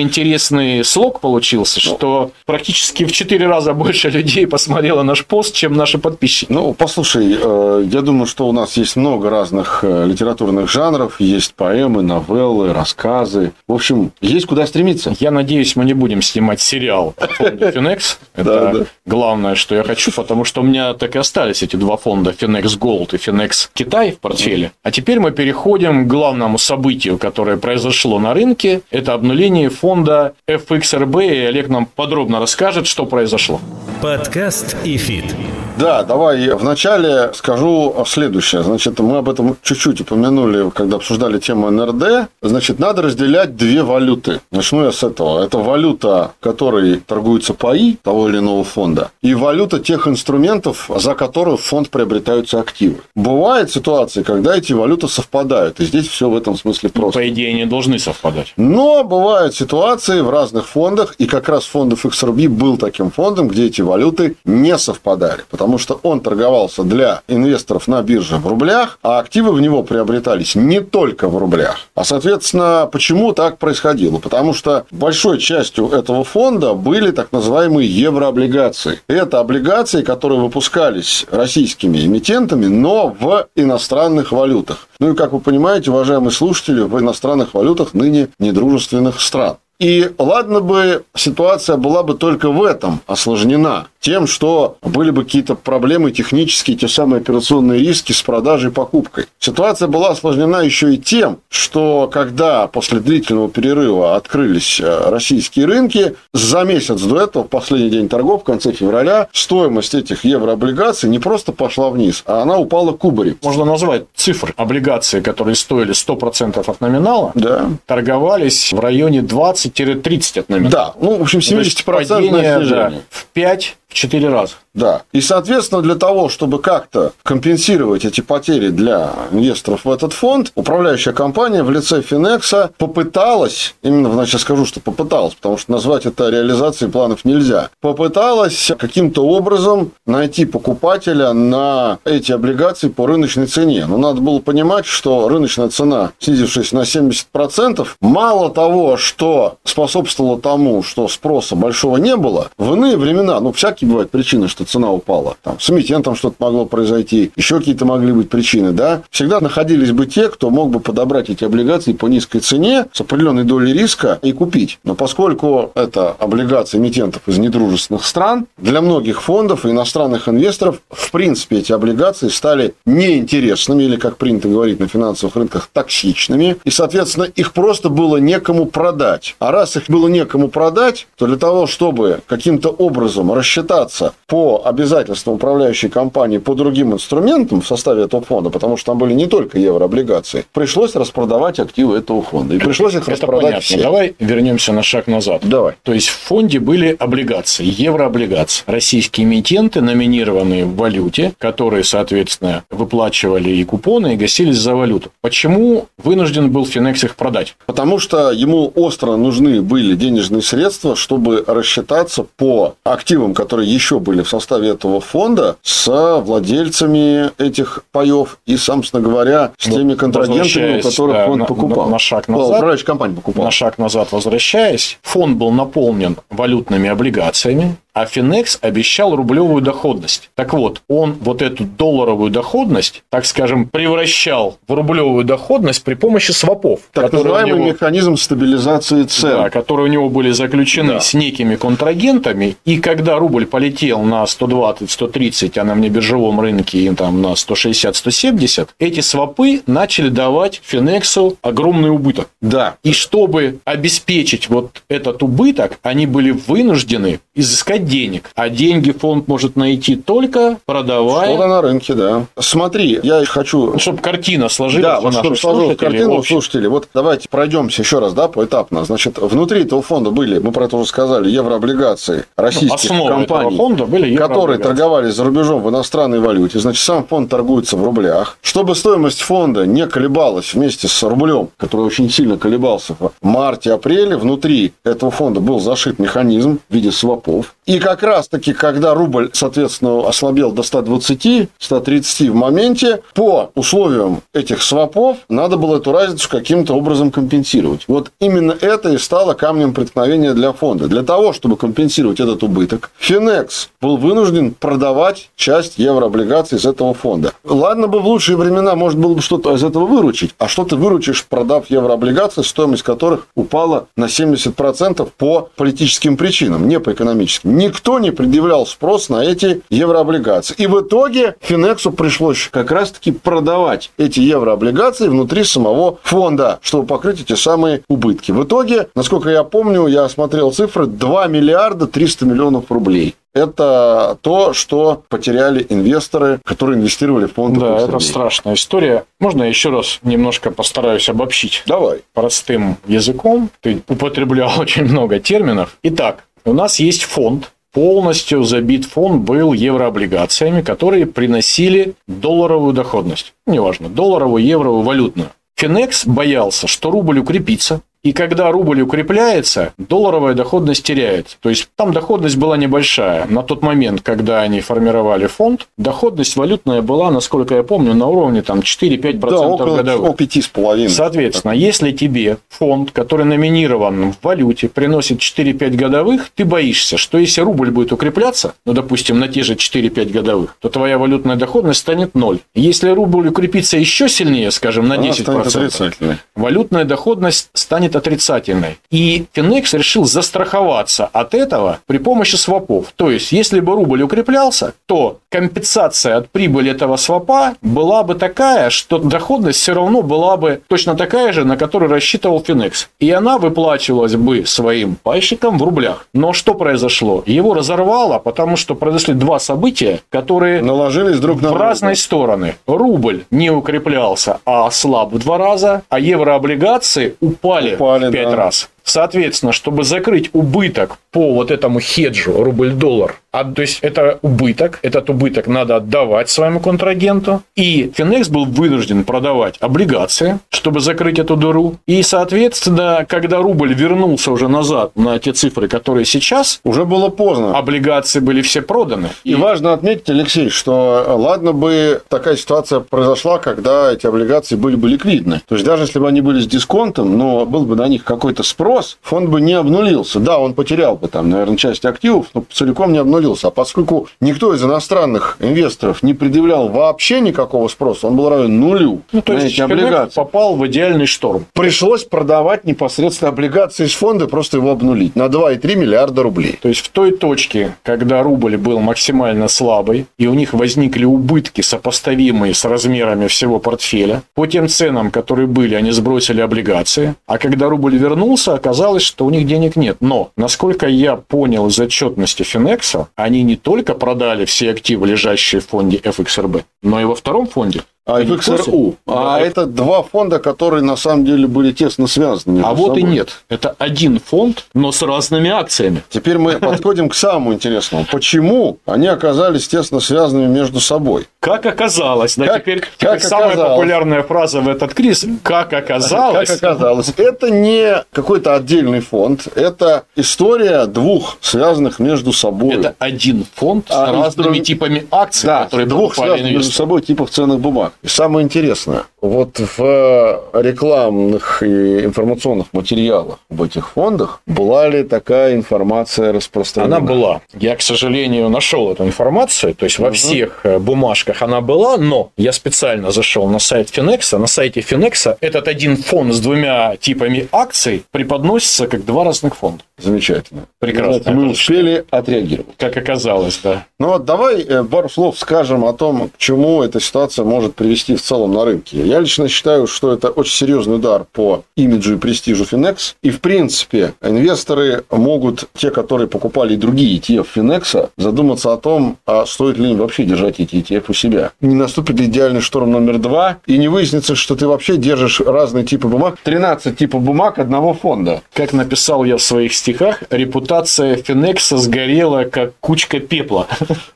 интересный 0.00 0.84
слог 0.84 1.18
получился, 1.18 1.80
ну, 1.84 1.96
что 1.96 2.30
практически 2.46 3.04
в 3.04 3.10
четыре 3.10 3.48
раза 3.48 3.74
больше 3.74 4.10
людей 4.10 4.46
посмотрело 4.46 5.02
наш 5.02 5.24
пост, 5.24 5.54
чем 5.54 5.74
наши 5.74 5.98
подписчики. 5.98 6.52
Ну, 6.52 6.72
послушай, 6.72 7.36
э, 7.40 7.88
я 7.90 8.02
думаю, 8.02 8.26
что 8.26 8.46
у 8.46 8.52
нас 8.52 8.76
есть 8.76 8.94
много 8.94 9.28
разных 9.28 9.80
э, 9.82 10.06
литературных 10.06 10.70
жанров, 10.70 11.20
есть 11.20 11.54
поэмы, 11.54 12.02
новеллы, 12.02 12.72
рассказы. 12.72 13.52
В 13.66 13.72
общем, 13.72 14.12
есть 14.20 14.46
куда 14.46 14.64
стремиться. 14.66 15.12
Я 15.18 15.32
надеюсь, 15.32 15.74
мы 15.74 15.84
не 15.84 15.94
будем 15.94 16.22
снимать 16.22 16.60
сериал 16.60 17.14
Finex. 17.18 18.18
Это 18.36 18.86
главное, 19.04 19.56
что 19.56 19.74
я 19.74 19.82
хочу, 19.82 20.12
потому 20.12 20.44
что 20.44 20.60
у 20.60 20.64
меня 20.64 20.94
так 20.94 21.16
и 21.16 21.18
остались 21.18 21.64
эти 21.64 21.74
два 21.74 21.96
фонда 21.96 22.30
Finex 22.30 22.78
Gold 22.78 23.16
и 23.16 23.16
Finex 23.16 23.70
Китай 23.74 24.12
в 24.12 24.20
портфеле. 24.20 24.70
А 24.84 24.92
теперь 24.92 25.18
мы 25.18 25.32
переходим 25.32 26.04
к 26.04 26.08
главному 26.08 26.58
событию 26.58 26.73
событию, 26.74 27.18
которое 27.18 27.56
произошло 27.56 28.18
на 28.18 28.34
рынке, 28.34 28.80
это 28.90 29.14
обнуление 29.14 29.70
фонда 29.70 30.32
FXRB, 30.48 31.26
и 31.26 31.46
Олег 31.46 31.68
нам 31.68 31.86
подробно 31.86 32.40
расскажет, 32.40 32.88
что 32.88 33.06
произошло. 33.06 33.60
Подкаст 34.04 34.76
iFit. 34.84 35.34
Да, 35.76 36.04
давай 36.04 36.50
вначале 36.54 37.32
скажу 37.34 37.96
следующее. 38.06 38.62
Значит, 38.62 39.00
мы 39.00 39.18
об 39.18 39.28
этом 39.28 39.56
чуть-чуть 39.62 40.02
упомянули, 40.02 40.70
когда 40.70 40.96
обсуждали 40.96 41.40
тему 41.40 41.68
НРД. 41.70 42.28
Значит, 42.42 42.78
надо 42.78 43.02
разделять 43.02 43.56
две 43.56 43.82
валюты. 43.82 44.40
Начну 44.52 44.84
я 44.84 44.92
с 44.92 45.02
этого. 45.02 45.44
Это 45.44 45.58
валюта, 45.58 46.32
которой 46.40 47.00
торгуются 47.00 47.54
паи 47.54 47.98
того 48.00 48.28
или 48.28 48.38
иного 48.38 48.62
фонда, 48.62 49.10
и 49.20 49.34
валюта 49.34 49.80
тех 49.80 50.06
инструментов, 50.06 50.88
за 50.94 51.14
которые 51.14 51.56
в 51.56 51.62
фонд 51.62 51.90
приобретаются 51.90 52.60
активы. 52.60 53.00
Бывают 53.16 53.72
ситуации, 53.72 54.22
когда 54.22 54.56
эти 54.56 54.72
валюты 54.72 55.08
совпадают, 55.08 55.80
и 55.80 55.84
здесь 55.86 56.06
все 56.06 56.30
в 56.30 56.36
этом 56.36 56.56
смысле 56.56 56.90
просто. 56.90 57.18
По 57.18 57.28
идее, 57.28 57.50
они 57.50 57.64
должны 57.64 57.98
совпадать. 57.98 58.52
Но 58.56 59.02
бывают 59.02 59.56
ситуации 59.56 60.20
в 60.20 60.30
разных 60.30 60.68
фондах, 60.68 61.16
и 61.18 61.26
как 61.26 61.48
раз 61.48 61.64
фонд 61.64 61.94
XRB 61.94 62.48
был 62.48 62.76
таким 62.76 63.10
фондом, 63.10 63.48
где 63.48 63.66
эти 63.66 63.80
валюты 63.94 64.36
не 64.44 64.76
совпадали, 64.76 65.42
потому 65.50 65.78
что 65.78 66.00
он 66.02 66.20
торговался 66.20 66.82
для 66.82 67.22
инвесторов 67.28 67.86
на 67.86 68.02
бирже 68.02 68.38
в 68.38 68.46
рублях, 68.48 68.98
а 69.02 69.20
активы 69.20 69.52
в 69.52 69.60
него 69.60 69.84
приобретались 69.84 70.56
не 70.56 70.80
только 70.80 71.28
в 71.28 71.38
рублях. 71.38 71.78
А, 71.94 72.02
соответственно, 72.02 72.88
почему 72.90 73.32
так 73.32 73.58
происходило? 73.58 74.18
Потому 74.18 74.52
что 74.52 74.84
большой 74.90 75.38
частью 75.38 75.88
этого 75.90 76.24
фонда 76.24 76.74
были 76.74 77.12
так 77.12 77.30
называемые 77.30 77.88
еврооблигации. 77.88 79.00
Это 79.06 79.38
облигации, 79.38 80.02
которые 80.02 80.40
выпускались 80.40 81.26
российскими 81.30 81.98
эмитентами, 82.04 82.66
но 82.66 83.14
в 83.20 83.46
иностранных 83.54 84.32
валютах. 84.32 84.88
Ну 84.98 85.12
и, 85.12 85.16
как 85.16 85.32
вы 85.32 85.38
понимаете, 85.38 85.92
уважаемые 85.92 86.32
слушатели, 86.32 86.80
в 86.80 86.98
иностранных 86.98 87.54
валютах 87.54 87.94
ныне 87.94 88.28
недружественных 88.40 89.20
стран. 89.20 89.58
И 89.80 90.10
ладно 90.18 90.60
бы 90.60 91.04
ситуация 91.16 91.76
была 91.76 92.02
бы 92.02 92.14
только 92.14 92.50
в 92.50 92.62
этом 92.62 93.00
осложнена 93.06 93.88
тем, 94.04 94.26
что 94.26 94.76
были 94.82 95.10
бы 95.10 95.24
какие-то 95.24 95.54
проблемы 95.54 96.12
технические, 96.12 96.76
те 96.76 96.88
самые 96.88 97.22
операционные 97.22 97.80
риски 97.80 98.12
с 98.12 98.22
продажей 98.22 98.70
и 98.70 98.72
покупкой. 98.72 99.26
Ситуация 99.38 99.88
была 99.88 100.10
осложнена 100.10 100.58
еще 100.58 100.94
и 100.94 100.98
тем, 100.98 101.38
что 101.48 102.08
когда 102.12 102.66
после 102.66 103.00
длительного 103.00 103.48
перерыва 103.48 104.14
открылись 104.14 104.78
э, 104.78 105.08
российские 105.08 105.64
рынки, 105.64 106.16
за 106.34 106.64
месяц 106.64 107.00
до 107.00 107.22
этого, 107.22 107.44
в 107.44 107.48
последний 107.48 107.88
день 107.88 108.10
торгов, 108.10 108.42
в 108.42 108.44
конце 108.44 108.72
февраля, 108.72 109.28
стоимость 109.32 109.94
этих 109.94 110.24
еврооблигаций 110.24 111.08
не 111.08 111.18
просто 111.18 111.52
пошла 111.52 111.88
вниз, 111.88 112.22
а 112.26 112.42
она 112.42 112.58
упала 112.58 112.92
кубарем. 112.92 113.38
Можно 113.42 113.64
назвать 113.64 114.04
цифры. 114.14 114.52
Облигации, 114.56 115.20
которые 115.20 115.54
стоили 115.54 115.92
100% 115.92 116.62
от 116.64 116.80
номинала, 116.82 117.32
да. 117.34 117.70
торговались 117.86 118.72
в 118.72 118.78
районе 118.78 119.22
20-30 119.68 120.40
от. 120.40 120.70
Да, 120.70 120.94
ну, 121.00 121.18
в 121.18 121.22
общем, 121.22 121.38
70% 121.38 121.84
падение, 121.84 122.58
да, 122.60 122.92
в 123.10 123.26
5 123.26 123.76
4 123.94 124.28
раза. 124.28 124.54
Да. 124.74 125.02
И, 125.12 125.20
соответственно, 125.20 125.82
для 125.82 125.94
того, 125.94 126.28
чтобы 126.28 126.60
как-то 126.60 127.12
компенсировать 127.22 128.04
эти 128.04 128.20
потери 128.20 128.70
для 128.70 129.12
инвесторов 129.30 129.84
в 129.84 129.90
этот 129.90 130.12
фонд, 130.12 130.50
управляющая 130.56 131.12
компания 131.12 131.62
в 131.62 131.70
лице 131.70 132.02
Финекса 132.02 132.70
попыталась, 132.76 133.76
именно, 133.82 134.12
значит, 134.12 134.40
скажу, 134.40 134.66
что 134.66 134.80
попыталась, 134.80 135.34
потому 135.34 135.58
что 135.58 135.70
назвать 135.70 136.06
это 136.06 136.28
реализацией 136.28 136.90
планов 136.90 137.24
нельзя, 137.24 137.70
попыталась 137.80 138.72
каким-то 138.76 139.24
образом 139.24 139.92
найти 140.06 140.44
покупателя 140.44 141.32
на 141.32 141.98
эти 142.04 142.32
облигации 142.32 142.88
по 142.88 143.06
рыночной 143.06 143.46
цене. 143.46 143.86
Но 143.86 143.96
надо 143.96 144.20
было 144.20 144.40
понимать, 144.40 144.86
что 144.86 145.28
рыночная 145.28 145.68
цена, 145.68 146.10
снизившись 146.18 146.72
на 146.72 146.80
70%, 146.80 147.86
мало 148.00 148.50
того, 148.50 148.96
что 148.96 149.58
способствовало 149.62 150.40
тому, 150.40 150.82
что 150.82 151.06
спроса 151.06 151.54
большого 151.54 151.98
не 151.98 152.16
было, 152.16 152.48
в 152.58 152.72
иные 152.74 152.96
времена, 152.96 153.38
ну, 153.38 153.52
всякие 153.52 153.83
бывают 153.84 154.10
причины, 154.10 154.48
что 154.48 154.64
цена 154.64 154.90
упала. 154.90 155.36
Там, 155.42 155.60
с 155.60 155.70
эмитентом 155.70 156.16
что-то 156.16 156.36
могло 156.38 156.66
произойти, 156.66 157.32
еще 157.36 157.58
какие-то 157.58 157.84
могли 157.84 158.12
быть 158.12 158.28
причины, 158.28 158.72
да. 158.72 159.02
Всегда 159.10 159.40
находились 159.40 159.92
бы 159.92 160.06
те, 160.06 160.28
кто 160.28 160.50
мог 160.50 160.70
бы 160.70 160.80
подобрать 160.80 161.30
эти 161.30 161.44
облигации 161.44 161.92
по 161.92 162.06
низкой 162.06 162.40
цене 162.40 162.86
с 162.92 163.00
определенной 163.00 163.44
долей 163.44 163.72
риска 163.72 164.18
и 164.22 164.32
купить. 164.32 164.78
Но 164.84 164.94
поскольку 164.94 165.72
это 165.74 166.10
облигации 166.10 166.78
эмитентов 166.78 167.22
из 167.26 167.38
недружественных 167.38 168.04
стран, 168.04 168.46
для 168.58 168.80
многих 168.80 169.22
фондов 169.22 169.64
и 169.66 169.70
иностранных 169.70 170.28
инвесторов, 170.28 170.80
в 170.90 171.10
принципе, 171.10 171.58
эти 171.58 171.72
облигации 171.72 172.28
стали 172.28 172.74
неинтересными 172.86 173.84
или, 173.84 173.96
как 173.96 174.16
принято 174.16 174.48
говорить 174.48 174.80
на 174.80 174.88
финансовых 174.88 175.36
рынках, 175.36 175.68
токсичными. 175.72 176.56
И, 176.64 176.70
соответственно, 176.70 177.24
их 177.24 177.52
просто 177.52 177.88
было 177.88 178.16
некому 178.16 178.66
продать. 178.66 179.36
А 179.38 179.50
раз 179.50 179.76
их 179.76 179.84
было 179.88 180.08
некому 180.08 180.48
продать, 180.48 181.06
то 181.16 181.26
для 181.26 181.36
того, 181.36 181.66
чтобы 181.66 182.20
каким-то 182.26 182.68
образом 182.70 183.32
рассчитаться 183.74 184.14
по 184.26 184.62
обязательствам 184.64 185.34
управляющей 185.34 185.88
компании 185.88 186.38
по 186.38 186.54
другим 186.54 186.92
инструментам 186.94 187.60
в 187.60 187.66
составе 187.66 188.04
этого 188.04 188.22
фонда, 188.22 188.50
потому 188.50 188.76
что 188.76 188.92
там 188.92 188.98
были 188.98 189.12
не 189.12 189.26
только 189.26 189.58
еврооблигации, 189.58 190.44
пришлось 190.52 190.94
распродавать 190.94 191.58
активы 191.58 191.98
этого 191.98 192.22
фонда. 192.22 192.54
И 192.54 192.58
пришлось 192.58 192.94
их 192.94 193.02
Это 193.02 193.12
распродать 193.12 193.42
понятно. 193.42 193.60
все. 193.60 193.82
Давай 193.82 194.14
вернемся 194.18 194.72
на 194.72 194.82
шаг 194.82 195.06
назад. 195.06 195.42
Давай. 195.44 195.74
То 195.82 195.92
есть 195.92 196.08
в 196.08 196.18
фонде 196.18 196.58
были 196.58 196.96
облигации, 196.98 197.64
еврооблигации. 197.64 198.64
Российские 198.66 199.26
эмитенты, 199.26 199.80
номинированные 199.80 200.64
в 200.64 200.76
валюте, 200.76 201.32
которые, 201.38 201.84
соответственно, 201.84 202.64
выплачивали 202.70 203.50
и 203.50 203.64
купоны, 203.64 204.14
и 204.14 204.16
гасились 204.16 204.58
за 204.58 204.74
валюту. 204.74 205.10
Почему 205.20 205.86
вынужден 206.02 206.50
был 206.50 206.66
Финекс 206.66 207.04
их 207.04 207.16
продать? 207.16 207.56
Потому 207.66 207.98
что 207.98 208.30
ему 208.30 208.72
остро 208.74 209.16
нужны 209.16 209.62
были 209.62 209.94
денежные 209.94 210.42
средства, 210.42 210.96
чтобы 210.96 211.44
рассчитаться 211.46 212.24
по 212.36 212.74
активам, 212.84 213.34
которые 213.34 213.63
еще 213.64 213.98
были 213.98 214.22
в 214.22 214.28
составе 214.28 214.68
этого 214.70 215.00
фонда, 215.00 215.56
с 215.62 215.86
владельцами 216.20 217.30
этих 217.42 217.84
паев 217.92 218.38
и, 218.46 218.56
собственно 218.56 219.02
говоря, 219.02 219.52
с 219.58 219.66
Вот, 219.66 219.76
теми 219.78 219.94
контрагентами, 219.94 220.78
у 220.78 220.82
которых 220.82 221.16
да, 221.16 221.26
он 221.26 221.38
на- 221.40 221.44
покупал. 221.44 221.84
на- 221.86 221.92
на 221.92 221.98
шаг 221.98 222.28
назад. 222.28 222.56
Управляющая 222.56 222.86
компания 222.86 223.14
покупала. 223.14 223.44
На 223.46 223.50
шаг 223.50 223.78
назад 223.78 224.08
возвращаясь, 224.12 224.98
фонд 225.02 225.36
был 225.36 225.50
наполнен 225.50 226.16
валютными 226.30 226.88
облигациями, 226.88 227.76
а 227.94 228.06
Финекс 228.06 228.58
обещал 228.60 229.14
рублевую 229.16 229.62
доходность. 229.62 230.30
Так 230.34 230.52
вот, 230.52 230.82
он 230.88 231.12
вот 231.20 231.40
эту 231.42 231.64
долларовую 231.64 232.30
доходность, 232.30 233.04
так 233.08 233.24
скажем, 233.24 233.66
превращал 233.66 234.58
в 234.68 234.72
рублевую 234.74 235.24
доходность 235.24 235.82
при 235.84 235.94
помощи 235.94 236.32
свопов. 236.32 236.80
Так 236.92 237.12
называемый 237.12 237.60
него- 237.60 237.68
механизм 237.72 238.16
стабилизации 238.16 239.04
цен. 239.04 239.30
Да, 239.30 239.50
которые 239.50 239.88
у 239.88 239.92
него 239.92 240.08
были 240.10 240.30
заключены 240.32 240.94
Да. 240.94 241.00
с 241.00 241.14
некими 241.14 241.56
контрагентами, 241.56 242.56
и 242.64 242.78
когда 242.80 243.18
рубль 243.18 243.46
полетел 243.46 244.00
на 244.02 244.26
120-130, 244.26 245.56
а 245.58 245.64
на 245.64 245.74
внебиржевом 245.74 246.40
рынке 246.40 246.78
и 246.78 246.90
там 246.94 247.22
на 247.22 247.34
160-170, 247.36 248.68
эти 248.78 249.00
свопы 249.00 249.62
начали 249.66 250.08
давать 250.08 250.60
Финексу 250.64 251.36
огромный 251.42 251.90
убыток. 251.90 252.28
Да. 252.40 252.74
И 252.82 252.92
чтобы 252.92 253.58
обеспечить 253.64 254.48
вот 254.48 254.82
этот 254.88 255.22
убыток, 255.22 255.78
они 255.82 256.06
были 256.06 256.30
вынуждены 256.32 257.20
изыскать 257.34 257.83
денег. 257.84 258.30
А 258.34 258.48
деньги 258.48 258.92
фонд 258.92 259.28
может 259.28 259.56
найти 259.56 259.96
только 259.96 260.58
продавая... 260.66 261.28
Что-то 261.28 261.46
на 261.46 261.62
рынке, 261.62 261.94
да. 261.94 262.26
Смотри, 262.38 263.00
я 263.02 263.24
хочу 263.24 263.78
Чтобы 263.78 263.98
картина 263.98 264.48
сложилась 264.48 264.84
Да, 264.84 264.98
у 264.98 265.02
вот 265.02 265.14
чтобы 265.14 265.36
сложилась 265.36 265.76
картину, 265.76 266.14
общей. 266.14 266.66
вот 266.66 266.88
давайте 266.94 267.28
пройдемся 267.28 267.82
еще 267.82 267.98
раз, 267.98 268.12
да, 268.12 268.28
поэтапно. 268.28 268.84
Значит, 268.84 269.18
внутри 269.18 269.62
этого 269.62 269.82
фонда 269.82 270.10
были, 270.10 270.38
мы 270.38 270.52
про 270.52 270.64
это 270.64 270.76
уже 270.76 270.88
сказали, 270.88 271.30
еврооблигации 271.30 272.24
российских 272.36 272.90
этого 272.90 273.08
компаний, 273.08 273.56
фонда 273.56 273.86
были 273.86 274.16
которые 274.16 274.58
торговались 274.58 275.14
за 275.14 275.24
рубежом 275.24 275.62
в 275.62 275.70
иностранной 275.70 276.20
валюте. 276.20 276.58
Значит, 276.58 276.82
сам 276.82 277.06
фонд 277.06 277.30
торгуется 277.30 277.76
в 277.76 277.84
рублях. 277.84 278.38
Чтобы 278.42 278.74
стоимость 278.74 279.20
фонда 279.20 279.66
не 279.66 279.86
колебалась 279.86 280.54
вместе 280.54 280.88
с 280.88 281.02
рублем, 281.02 281.48
который 281.56 281.86
очень 281.86 282.10
сильно 282.10 282.36
колебался 282.36 282.94
в 282.98 283.12
марте-апреле, 283.22 284.16
внутри 284.16 284.72
этого 284.84 285.10
фонда 285.10 285.40
был 285.40 285.60
зашит 285.60 285.98
механизм 285.98 286.58
в 286.68 286.74
виде 286.74 286.90
свопов. 286.90 287.54
И 287.66 287.73
как 287.78 288.02
раз-таки, 288.02 288.52
когда 288.52 288.94
рубль, 288.94 289.30
соответственно, 289.32 290.08
ослабел 290.08 290.52
до 290.52 290.62
120-130 290.62 292.30
в 292.30 292.34
моменте, 292.34 293.00
по 293.14 293.50
условиям 293.54 294.22
этих 294.32 294.62
свопов 294.62 295.18
надо 295.28 295.56
было 295.56 295.76
эту 295.76 295.92
разницу 295.92 296.28
каким-то 296.28 296.74
образом 296.74 297.10
компенсировать. 297.10 297.84
Вот 297.88 298.10
именно 298.20 298.56
это 298.60 298.90
и 298.90 298.98
стало 298.98 299.34
камнем 299.34 299.74
преткновения 299.74 300.34
для 300.34 300.52
фонда. 300.52 300.88
Для 300.88 301.02
того, 301.02 301.32
чтобы 301.32 301.56
компенсировать 301.56 302.20
этот 302.20 302.42
убыток, 302.42 302.90
Финекс 302.98 303.68
был 303.80 303.96
вынужден 303.96 304.52
продавать 304.52 305.30
часть 305.36 305.78
еврооблигаций 305.78 306.58
из 306.58 306.66
этого 306.66 306.94
фонда. 306.94 307.32
Ладно 307.44 307.86
бы 307.86 308.00
в 308.00 308.06
лучшие 308.06 308.36
времена 308.36 308.74
можно 308.74 309.00
было 309.00 309.14
бы 309.14 309.22
что-то 309.22 309.54
из 309.54 309.62
этого 309.64 309.86
выручить, 309.86 310.34
а 310.38 310.48
что 310.48 310.64
ты 310.64 310.76
выручишь, 310.76 311.24
продав 311.24 311.70
еврооблигации, 311.70 312.42
стоимость 312.42 312.82
которых 312.82 313.26
упала 313.34 313.88
на 313.96 314.06
70% 314.06 315.08
по 315.16 315.48
политическим 315.56 316.16
причинам, 316.16 316.68
не 316.68 316.80
по 316.80 316.92
экономическим. 316.92 317.56
Никто 317.64 317.98
не 317.98 318.10
предъявлял 318.10 318.66
спрос 318.66 319.08
на 319.08 319.24
эти 319.24 319.62
еврооблигации. 319.70 320.54
И 320.58 320.66
в 320.66 320.82
итоге 320.82 321.36
Финексу 321.40 321.92
пришлось 321.92 322.48
как 322.52 322.70
раз-таки 322.70 323.10
продавать 323.10 323.90
эти 323.96 324.20
еврооблигации 324.20 325.08
внутри 325.08 325.44
самого 325.44 325.98
фонда, 326.02 326.58
чтобы 326.60 326.86
покрыть 326.86 327.22
эти 327.22 327.32
самые 327.32 327.80
убытки. 327.88 328.32
В 328.32 328.44
итоге, 328.44 328.88
насколько 328.94 329.30
я 329.30 329.44
помню, 329.44 329.86
я 329.86 330.10
смотрел 330.10 330.52
цифры, 330.52 330.84
2 330.86 331.26
миллиарда 331.28 331.86
300 331.86 332.26
миллионов 332.26 332.70
рублей. 332.70 333.14
Это 333.32 334.18
то, 334.20 334.52
что 334.52 335.02
потеряли 335.08 335.64
инвесторы, 335.66 336.40
которые 336.44 336.78
инвестировали 336.78 337.24
в 337.24 337.32
фонды. 337.32 337.60
Да, 337.60 337.80
это 337.80 337.98
страшная 337.98 338.54
история. 338.54 339.06
Можно 339.18 339.44
я 339.44 339.48
еще 339.48 339.70
раз 339.70 340.00
немножко 340.02 340.50
постараюсь 340.50 341.08
обобщить? 341.08 341.62
Давай. 341.66 342.02
простым 342.12 342.76
языком. 342.86 343.48
Ты 343.62 343.82
употреблял 343.88 344.52
очень 344.60 344.84
много 344.84 345.18
терминов. 345.18 345.78
Итак, 345.82 346.24
у 346.44 346.52
нас 346.52 346.78
есть 346.78 347.04
фонд. 347.04 347.50
Полностью 347.74 348.44
забит 348.44 348.84
фонд 348.84 349.22
был 349.22 349.52
еврооблигациями, 349.52 350.62
которые 350.62 351.06
приносили 351.06 351.94
долларовую 352.06 352.72
доходность. 352.72 353.34
Неважно, 353.46 353.88
долларовую, 353.88 354.44
евровую, 354.44 354.82
валютную. 354.82 355.30
Финекс 355.56 356.06
боялся, 356.06 356.68
что 356.68 356.92
рубль 356.92 357.18
укрепится, 357.18 357.82
и 358.04 358.12
когда 358.12 358.52
рубль 358.52 358.82
укрепляется, 358.82 359.72
долларовая 359.78 360.34
доходность 360.34 360.84
теряется. 360.84 361.36
То 361.40 361.48
есть 361.48 361.68
там 361.74 361.92
доходность 361.92 362.36
была 362.36 362.56
небольшая. 362.58 363.26
На 363.26 363.42
тот 363.42 363.62
момент, 363.62 364.02
когда 364.02 364.42
они 364.42 364.60
формировали 364.60 365.26
фонд, 365.26 365.66
доходность 365.78 366.36
валютная 366.36 366.82
была, 366.82 367.10
насколько 367.10 367.54
я 367.54 367.62
помню, 367.62 367.94
на 367.94 368.06
уровне 368.06 368.42
там 368.42 368.60
4-5% 368.60 369.18
Да, 369.30 369.40
около, 369.40 369.76
годовых. 369.78 370.02
около 370.02 370.16
пяти 370.16 370.42
с 370.42 370.48
половиной. 370.48 370.90
Соответственно, 370.90 371.52
если 371.52 371.92
тебе 371.92 372.36
фонд, 372.50 372.90
который 372.90 373.24
номинирован 373.24 374.12
в 374.12 374.16
валюте, 374.22 374.68
приносит 374.68 375.20
4-5 375.20 375.70
годовых, 375.74 376.28
ты 376.34 376.44
боишься, 376.44 376.98
что 376.98 377.16
если 377.16 377.40
рубль 377.40 377.70
будет 377.70 377.92
укрепляться, 377.92 378.54
ну, 378.66 378.74
допустим, 378.74 379.18
на 379.18 379.28
те 379.28 379.42
же 379.42 379.54
4-5 379.54 380.10
годовых, 380.12 380.56
то 380.60 380.68
твоя 380.68 380.98
валютная 380.98 381.36
доходность 381.36 381.80
станет 381.80 382.14
ноль. 382.14 382.40
Если 382.54 382.90
рубль 382.90 383.28
укрепится 383.28 383.78
еще 383.78 384.10
сильнее, 384.10 384.50
скажем, 384.50 384.88
на 384.88 384.96
Она 384.96 385.06
10%, 385.06 385.14
станет 385.14 385.46
отрицательной. 385.46 386.16
валютная 386.36 386.84
доходность 386.84 387.48
станет 387.54 387.93
отрицательной. 387.96 388.78
И 388.90 389.26
Финекс 389.32 389.74
решил 389.74 390.04
застраховаться 390.04 391.08
от 391.12 391.34
этого 391.34 391.78
при 391.86 391.98
помощи 391.98 392.36
свопов. 392.36 392.92
То 392.96 393.10
есть, 393.10 393.32
если 393.32 393.60
бы 393.60 393.74
рубль 393.74 394.02
укреплялся, 394.02 394.74
то 394.86 395.18
компенсация 395.30 396.16
от 396.16 396.30
прибыли 396.30 396.70
этого 396.70 396.96
свопа 396.96 397.54
была 397.62 398.02
бы 398.02 398.14
такая, 398.14 398.70
что 398.70 398.98
доходность 398.98 399.60
все 399.60 399.74
равно 399.74 400.02
была 400.02 400.36
бы 400.36 400.60
точно 400.68 400.94
такая 400.94 401.32
же, 401.32 401.44
на 401.44 401.56
которую 401.56 401.90
рассчитывал 401.90 402.42
Финекс. 402.42 402.88
И 403.00 403.10
она 403.10 403.38
выплачивалась 403.38 404.14
бы 404.16 404.44
своим 404.46 404.96
пайщикам 404.96 405.58
в 405.58 405.62
рублях. 405.62 406.06
Но 406.14 406.32
что 406.32 406.54
произошло? 406.54 407.22
Его 407.26 407.54
разорвало, 407.54 408.18
потому 408.18 408.56
что 408.56 408.74
произошли 408.74 409.14
два 409.14 409.38
события, 409.38 410.00
которые 410.10 410.62
Наложились 410.62 411.18
друг 411.18 411.40
на 411.40 411.48
в 411.48 411.50
друга. 411.52 411.64
разные 411.64 411.96
стороны. 411.96 412.56
Рубль 412.66 413.24
не 413.30 413.50
укреплялся, 413.50 414.40
а 414.44 414.66
ослаб 414.66 415.12
в 415.12 415.18
два 415.18 415.38
раза, 415.38 415.82
а 415.88 415.98
еврооблигации 415.98 417.16
упали, 417.20 417.74
Упали, 417.74 417.76
в 417.84 418.10
пять 418.10 418.30
да. 418.30 418.36
раз. 418.36 418.70
Соответственно, 418.84 419.52
чтобы 419.52 419.82
закрыть 419.82 420.30
убыток 420.34 420.98
по 421.10 421.32
вот 421.34 421.50
этому 421.50 421.80
хеджу 421.80 422.42
рубль-доллар, 422.42 423.16
а, 423.32 423.44
то 423.44 423.62
есть 423.62 423.78
это 423.80 424.18
убыток, 424.22 424.78
этот 424.82 425.10
убыток 425.10 425.46
надо 425.46 425.76
отдавать 425.76 426.28
своему 426.28 426.60
контрагенту, 426.60 427.42
и 427.56 427.90
Финекс 427.96 428.28
был 428.28 428.44
вынужден 428.44 429.04
продавать 429.04 429.56
облигации, 429.60 430.38
чтобы 430.50 430.80
закрыть 430.80 431.18
эту 431.18 431.36
дыру, 431.36 431.76
и, 431.86 432.02
соответственно, 432.02 433.06
когда 433.08 433.38
рубль 433.38 433.74
вернулся 433.74 434.30
уже 434.30 434.48
назад 434.48 434.92
на 434.96 435.18
те 435.18 435.32
цифры, 435.32 435.66
которые 435.66 436.04
сейчас, 436.04 436.60
уже 436.62 436.84
было 436.84 437.08
поздно. 437.08 437.58
Облигации 437.58 438.20
были 438.20 438.42
все 438.42 438.62
проданы. 438.62 439.08
И, 439.24 439.32
и 439.32 439.34
важно 439.34 439.72
отметить, 439.72 440.10
Алексей, 440.10 440.50
что 440.50 441.04
ладно 441.08 441.52
бы 441.52 442.02
такая 442.08 442.36
ситуация 442.36 442.80
произошла, 442.80 443.38
когда 443.38 443.92
эти 443.92 444.06
облигации 444.06 444.56
были 444.56 444.76
бы 444.76 444.88
ликвидны. 444.88 445.40
То 445.48 445.54
есть 445.54 445.66
даже 445.66 445.84
если 445.84 445.98
бы 445.98 446.06
они 446.06 446.20
были 446.20 446.40
с 446.40 446.46
дисконтом, 446.46 447.16
но 447.16 447.46
был 447.46 447.64
бы 447.64 447.76
на 447.76 447.88
них 447.88 448.04
какой-то 448.04 448.42
спрос, 448.42 448.73
фонд 449.02 449.28
бы 449.28 449.40
не 449.40 449.54
обнулился. 449.54 450.20
Да, 450.20 450.38
он 450.38 450.54
потерял 450.54 450.96
бы 450.96 451.08
там, 451.08 451.30
наверное, 451.30 451.56
часть 451.56 451.84
активов, 451.84 452.26
но 452.34 452.44
целиком 452.52 452.92
не 452.92 452.98
обнулился. 452.98 453.48
А 453.48 453.50
поскольку 453.50 454.08
никто 454.20 454.54
из 454.54 454.62
иностранных 454.62 455.36
инвесторов 455.40 456.02
не 456.02 456.14
предъявлял 456.14 456.68
вообще 456.68 457.20
никакого 457.20 457.68
спроса, 457.68 458.06
он 458.06 458.16
был 458.16 458.28
равен 458.28 458.60
нулю 458.60 459.02
ну, 459.12 459.22
то 459.22 459.34
есть 459.34 459.58
облигации. 459.60 460.14
попал 460.14 460.56
в 460.56 460.66
идеальный 460.66 461.06
шторм. 461.06 461.46
Пришлось 461.52 462.04
продавать 462.04 462.64
непосредственно 462.64 463.30
облигации 463.30 463.86
из 463.86 463.94
фонда, 463.94 464.26
просто 464.26 464.58
его 464.58 464.70
обнулить 464.70 465.16
на 465.16 465.26
2,3 465.26 465.76
миллиарда 465.76 466.22
рублей. 466.22 466.58
То 466.60 466.68
есть 466.68 466.80
в 466.80 466.90
той 466.90 467.12
точке, 467.12 467.76
когда 467.82 468.22
рубль 468.22 468.56
был 468.56 468.80
максимально 468.80 469.48
слабый, 469.48 470.06
и 470.18 470.26
у 470.26 470.34
них 470.34 470.52
возникли 470.52 471.04
убытки, 471.04 471.60
сопоставимые 471.60 472.54
с 472.54 472.64
размерами 472.64 473.26
всего 473.26 473.58
портфеля, 473.58 474.22
по 474.34 474.46
тем 474.46 474.68
ценам, 474.68 475.10
которые 475.10 475.46
были, 475.46 475.74
они 475.74 475.90
сбросили 475.90 476.40
облигации, 476.40 477.14
а 477.26 477.38
когда 477.38 477.68
рубль 477.68 477.96
вернулся, 477.96 478.54
оказалось, 478.64 479.02
что 479.02 479.26
у 479.26 479.30
них 479.30 479.46
денег 479.46 479.76
нет. 479.76 479.98
Но, 480.00 480.30
насколько 480.38 480.86
я 480.88 481.16
понял 481.16 481.66
из 481.66 481.78
отчетности 481.78 482.44
Финекса, 482.44 483.08
они 483.14 483.42
не 483.42 483.56
только 483.56 483.94
продали 483.94 484.46
все 484.46 484.70
активы, 484.70 485.06
лежащие 485.06 485.60
в 485.60 485.66
фонде 485.66 485.98
FXRB, 485.98 486.64
но 486.82 486.98
и 486.98 487.04
во 487.04 487.14
втором 487.14 487.46
фонде 487.46 487.82
а 488.06 488.20
FXRU. 488.20 488.96
А 489.06 489.40
это 489.40 489.64
два 489.64 490.02
фонда, 490.02 490.38
которые 490.38 490.82
на 490.82 490.96
самом 490.96 491.24
деле 491.24 491.46
были 491.46 491.72
тесно 491.72 492.06
связаны. 492.06 492.60
А 492.60 492.74
вот 492.74 492.96
собой. 492.96 493.00
и 493.00 493.02
нет. 493.02 493.44
Это 493.48 493.74
один 493.78 494.20
фонд, 494.20 494.66
но 494.74 494.92
с 494.92 495.00
разными 495.00 495.50
акциями. 495.50 496.02
Теперь 496.10 496.36
мы 496.36 496.52
подходим 496.58 497.08
к 497.08 497.14
самому 497.14 497.54
интересному. 497.54 498.04
Почему 498.10 498.78
они 498.84 499.06
оказались 499.06 499.66
тесно 499.68 500.00
связанными 500.00 500.48
между 500.48 500.80
собой? 500.80 501.28
Как 501.40 501.64
оказалось. 501.64 502.36
Да, 502.36 502.46
как, 502.46 502.62
теперь, 502.62 502.80
как 502.80 502.90
теперь 502.92 503.08
оказалось. 503.10 503.54
самая 503.54 503.70
популярная 503.70 504.22
фраза 504.22 504.60
в 504.60 504.68
этот 504.68 504.92
кризис. 504.92 505.26
Как 505.42 505.72
оказалось. 505.72 506.48
Как 506.48 506.58
оказалось. 506.58 507.12
Это 507.16 507.50
не 507.50 508.04
какой-то 508.12 508.54
отдельный 508.54 509.00
фонд. 509.00 509.48
Это 509.54 510.04
история 510.14 510.84
двух 510.84 511.38
связанных 511.40 511.98
между 512.00 512.34
собой. 512.34 512.76
Это 512.76 512.94
один 512.98 513.46
фонд 513.54 513.86
а, 513.88 514.06
с 514.06 514.12
разными 514.12 514.54
друг... 514.54 514.66
типами 514.66 515.06
акций, 515.10 515.46
да, 515.46 515.64
которые 515.64 515.86
двух 515.86 516.14
связанных 516.14 516.52
между 516.52 516.72
собой 516.72 517.00
типов 517.00 517.30
ценных 517.30 517.60
бумаг. 517.60 517.93
И 518.02 518.08
самое 518.08 518.44
интересное, 518.44 519.04
вот 519.24 519.58
в 519.58 520.42
рекламных 520.52 521.62
и 521.62 522.04
информационных 522.04 522.66
материалах 522.72 523.38
об 523.50 523.62
этих 523.62 523.90
фондах 523.90 524.42
была 524.46 524.88
ли 524.88 525.02
такая 525.02 525.54
информация 525.54 526.32
распространена? 526.32 526.96
Она 526.96 527.06
была. 527.06 527.40
Я, 527.58 527.76
к 527.76 527.82
сожалению, 527.82 528.48
нашел 528.50 528.92
эту 528.92 529.04
информацию, 529.04 529.74
то 529.74 529.84
есть 529.84 529.98
во 529.98 530.10
всех 530.10 530.60
э, 530.64 530.78
бумажках 530.78 531.40
она 531.42 531.60
была, 531.60 531.96
но 531.96 532.30
я 532.36 532.52
специально 532.52 533.10
зашел 533.10 533.48
на 533.48 533.58
сайт 533.58 533.88
Финекса. 533.88 534.38
На 534.38 534.46
сайте 534.46 534.82
Финекса 534.82 535.38
этот 535.40 535.68
один 535.68 535.96
фонд 535.96 536.34
с 536.34 536.40
двумя 536.40 536.96
типами 536.96 537.48
акций 537.50 538.04
преподносится 538.10 538.86
как 538.86 539.04
два 539.04 539.24
разных 539.24 539.56
фонда. 539.56 539.84
Замечательно. 539.96 540.66
Прекрасно. 540.80 541.32
Мы 541.32 541.50
успели 541.50 542.04
отреагировать. 542.10 542.76
Как 542.76 542.96
оказалось, 542.96 543.58
да. 543.62 543.86
Ну 543.98 544.08
вот 544.08 544.24
давай 544.24 544.60
э, 544.62 544.84
пару 544.84 545.08
слов 545.08 545.38
скажем 545.38 545.84
о 545.84 545.92
том, 545.92 546.28
к 546.28 546.36
чему 546.36 546.82
эта 546.82 547.00
ситуация 547.00 547.44
может 547.44 547.74
привести 547.74 548.16
в 548.16 548.22
целом 548.22 548.52
на 548.52 548.64
рынке. 548.64 548.98
Я 549.14 549.20
лично 549.20 549.46
считаю, 549.46 549.86
что 549.86 550.12
это 550.12 550.30
очень 550.30 550.56
серьезный 550.56 550.96
удар 550.96 551.24
по 551.32 551.62
имиджу 551.76 552.14
и 552.14 552.18
престижу 552.18 552.64
Finex. 552.64 553.14
И, 553.22 553.30
в 553.30 553.40
принципе, 553.40 554.14
инвесторы 554.20 555.04
могут, 555.08 555.66
те, 555.76 555.92
которые 555.92 556.26
покупали 556.26 556.74
другие 556.74 557.20
ETF 557.20 557.46
Finex, 557.54 558.10
задуматься 558.16 558.72
о 558.72 558.76
том, 558.76 559.18
а 559.24 559.46
стоит 559.46 559.78
ли 559.78 559.92
им 559.92 559.98
вообще 559.98 560.24
держать 560.24 560.58
эти 560.58 560.74
ETF 560.74 561.04
у 561.10 561.12
себя. 561.12 561.52
Не 561.60 561.76
наступит 561.76 562.18
ли 562.18 562.26
идеальный 562.26 562.60
шторм 562.60 562.90
номер 562.90 563.18
два, 563.18 563.58
и 563.66 563.78
не 563.78 563.86
выяснится, 563.86 564.34
что 564.34 564.56
ты 564.56 564.66
вообще 564.66 564.96
держишь 564.96 565.40
разные 565.40 565.84
типы 565.84 566.08
бумаг, 566.08 566.36
13 566.42 566.98
типов 566.98 567.22
бумаг 567.22 567.60
одного 567.60 567.94
фонда. 567.94 568.42
Как 568.52 568.72
написал 568.72 569.22
я 569.22 569.36
в 569.36 569.42
своих 569.42 569.74
стихах, 569.74 570.24
репутация 570.30 571.14
Финекса 571.18 571.78
сгорела, 571.78 572.46
как 572.50 572.72
кучка 572.80 573.20
пепла. 573.20 573.68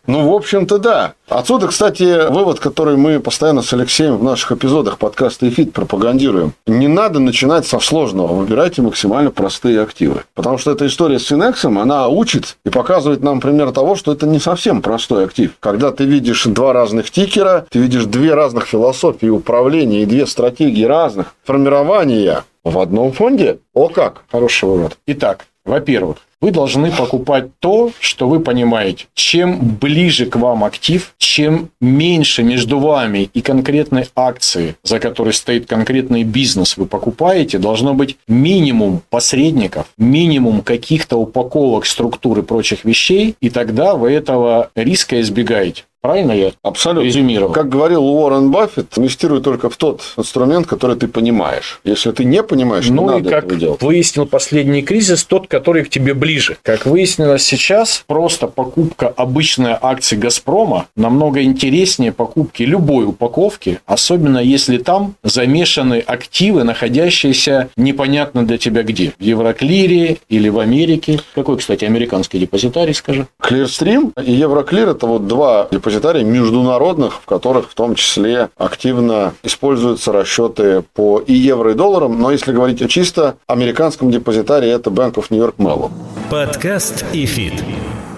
Ну, 0.08 0.28
в 0.28 0.34
общем-то, 0.34 0.78
да. 0.78 1.14
Отсюда, 1.28 1.66
кстати, 1.66 2.30
вывод, 2.30 2.58
который 2.58 2.96
мы 2.96 3.20
постоянно 3.20 3.60
с 3.60 3.70
Алексеем 3.74 4.16
в 4.16 4.24
наших 4.24 4.52
эпизодах 4.52 4.96
подкаста 4.96 5.46
«Эфит» 5.46 5.74
пропагандируем. 5.74 6.54
Не 6.66 6.88
надо 6.88 7.20
начинать 7.20 7.66
со 7.66 7.80
сложного, 7.80 8.32
выбирайте 8.32 8.80
максимально 8.80 9.30
простые 9.30 9.82
активы. 9.82 10.24
Потому 10.34 10.56
что 10.56 10.70
эта 10.70 10.86
история 10.86 11.18
с 11.18 11.26
Финексом, 11.26 11.78
она 11.78 12.08
учит 12.08 12.56
и 12.64 12.70
показывает 12.70 13.22
нам 13.22 13.40
пример 13.40 13.72
того, 13.72 13.94
что 13.94 14.12
это 14.12 14.26
не 14.26 14.38
совсем 14.38 14.80
простой 14.80 15.26
актив. 15.26 15.52
Когда 15.60 15.92
ты 15.92 16.04
видишь 16.04 16.44
два 16.44 16.72
разных 16.72 17.10
тикера, 17.10 17.66
ты 17.68 17.78
видишь 17.78 18.06
две 18.06 18.32
разных 18.32 18.64
философии 18.66 19.28
управления 19.28 20.04
и 20.04 20.06
две 20.06 20.26
стратегии 20.26 20.84
разных 20.84 21.34
формирования 21.44 22.44
в 22.64 22.78
одном 22.78 23.12
фонде. 23.12 23.58
О 23.74 23.88
как! 23.88 24.22
Хороший 24.32 24.66
вывод. 24.66 24.96
Итак, 25.06 25.44
во-первых, 25.66 26.16
вы 26.40 26.50
должны 26.50 26.90
покупать 26.90 27.46
то, 27.58 27.90
что 28.00 28.28
вы 28.28 28.40
понимаете. 28.40 29.06
Чем 29.14 29.76
ближе 29.80 30.26
к 30.26 30.36
вам 30.36 30.64
актив, 30.64 31.14
чем 31.18 31.70
меньше 31.80 32.42
между 32.42 32.78
вами 32.78 33.30
и 33.34 33.40
конкретной 33.40 34.08
акцией, 34.14 34.76
за 34.82 35.00
которой 35.00 35.32
стоит 35.34 35.66
конкретный 35.66 36.22
бизнес, 36.22 36.76
вы 36.76 36.86
покупаете, 36.86 37.58
должно 37.58 37.94
быть 37.94 38.16
минимум 38.28 39.02
посредников, 39.10 39.86
минимум 39.96 40.62
каких-то 40.62 41.16
упаковок, 41.16 41.86
структур 41.86 42.38
и 42.38 42.42
прочих 42.42 42.84
вещей, 42.84 43.34
и 43.40 43.50
тогда 43.50 43.94
вы 43.94 44.12
этого 44.12 44.70
риска 44.74 45.20
избегаете. 45.20 45.84
Правильно 46.00 46.30
я 46.30 46.52
Абсолютно. 46.62 47.04
резюмировал? 47.06 47.52
Как 47.52 47.68
говорил 47.68 48.04
Уоррен 48.04 48.52
Баффет, 48.52 48.96
инвестируй 48.96 49.42
только 49.42 49.68
в 49.68 49.76
тот 49.76 50.02
инструмент, 50.16 50.68
который 50.68 50.94
ты 50.94 51.08
понимаешь. 51.08 51.80
Если 51.82 52.12
ты 52.12 52.24
не 52.24 52.44
понимаешь, 52.44 52.88
ну, 52.88 53.02
не 53.02 53.08
надо 53.16 53.30
как 53.30 53.44
этого 53.46 53.58
делать. 53.58 53.82
выяснил 53.82 54.24
последний 54.24 54.82
кризис, 54.82 55.24
тот, 55.24 55.48
который 55.48 55.84
к 55.84 55.90
тебе 55.90 56.14
ближе. 56.14 56.56
Как 56.62 56.86
выяснилось 56.86 57.42
сейчас, 57.42 58.04
просто 58.06 58.46
покупка 58.46 59.08
обычной 59.08 59.74
акции 59.80 60.14
«Газпрома» 60.14 60.86
намного 60.94 61.42
интереснее 61.42 62.12
покупки 62.12 62.62
любой 62.62 63.04
упаковки, 63.04 63.80
особенно 63.84 64.38
если 64.38 64.78
там 64.78 65.14
замешаны 65.24 65.98
активы, 66.06 66.62
находящиеся 66.62 67.70
непонятно 67.76 68.46
для 68.46 68.56
тебя 68.56 68.84
где. 68.84 69.14
В 69.18 69.22
Евроклире 69.22 70.18
или 70.28 70.48
в 70.48 70.60
Америке. 70.60 71.18
Какой, 71.34 71.58
кстати, 71.58 71.84
американский 71.84 72.38
депозитарий, 72.38 72.94
скажи? 72.94 73.26
Clearstream 73.42 74.12
и 74.24 74.30
Euroclear– 74.30 74.88
это 74.90 75.06
вот 75.08 75.26
два 75.26 75.66
депозитария 75.72 75.87
депозитарий 75.88 76.22
международных, 76.22 77.14
в 77.14 77.24
которых 77.24 77.70
в 77.70 77.74
том 77.74 77.94
числе 77.94 78.50
активно 78.58 79.32
используются 79.42 80.12
расчеты 80.12 80.82
по 80.94 81.18
и 81.18 81.32
евро, 81.32 81.72
и 81.72 81.74
долларам. 81.74 82.20
Но 82.20 82.30
если 82.30 82.52
говорить 82.52 82.82
о 82.82 82.88
чисто 82.88 83.36
американском 83.46 84.10
депозитарии, 84.10 84.70
это 84.70 84.90
Bank 84.90 85.14
of 85.14 85.26
New 85.30 85.42
York 85.42 85.56
Mellon. 85.56 85.90
Подкаст 86.30 87.06
«iFit». 87.14 87.54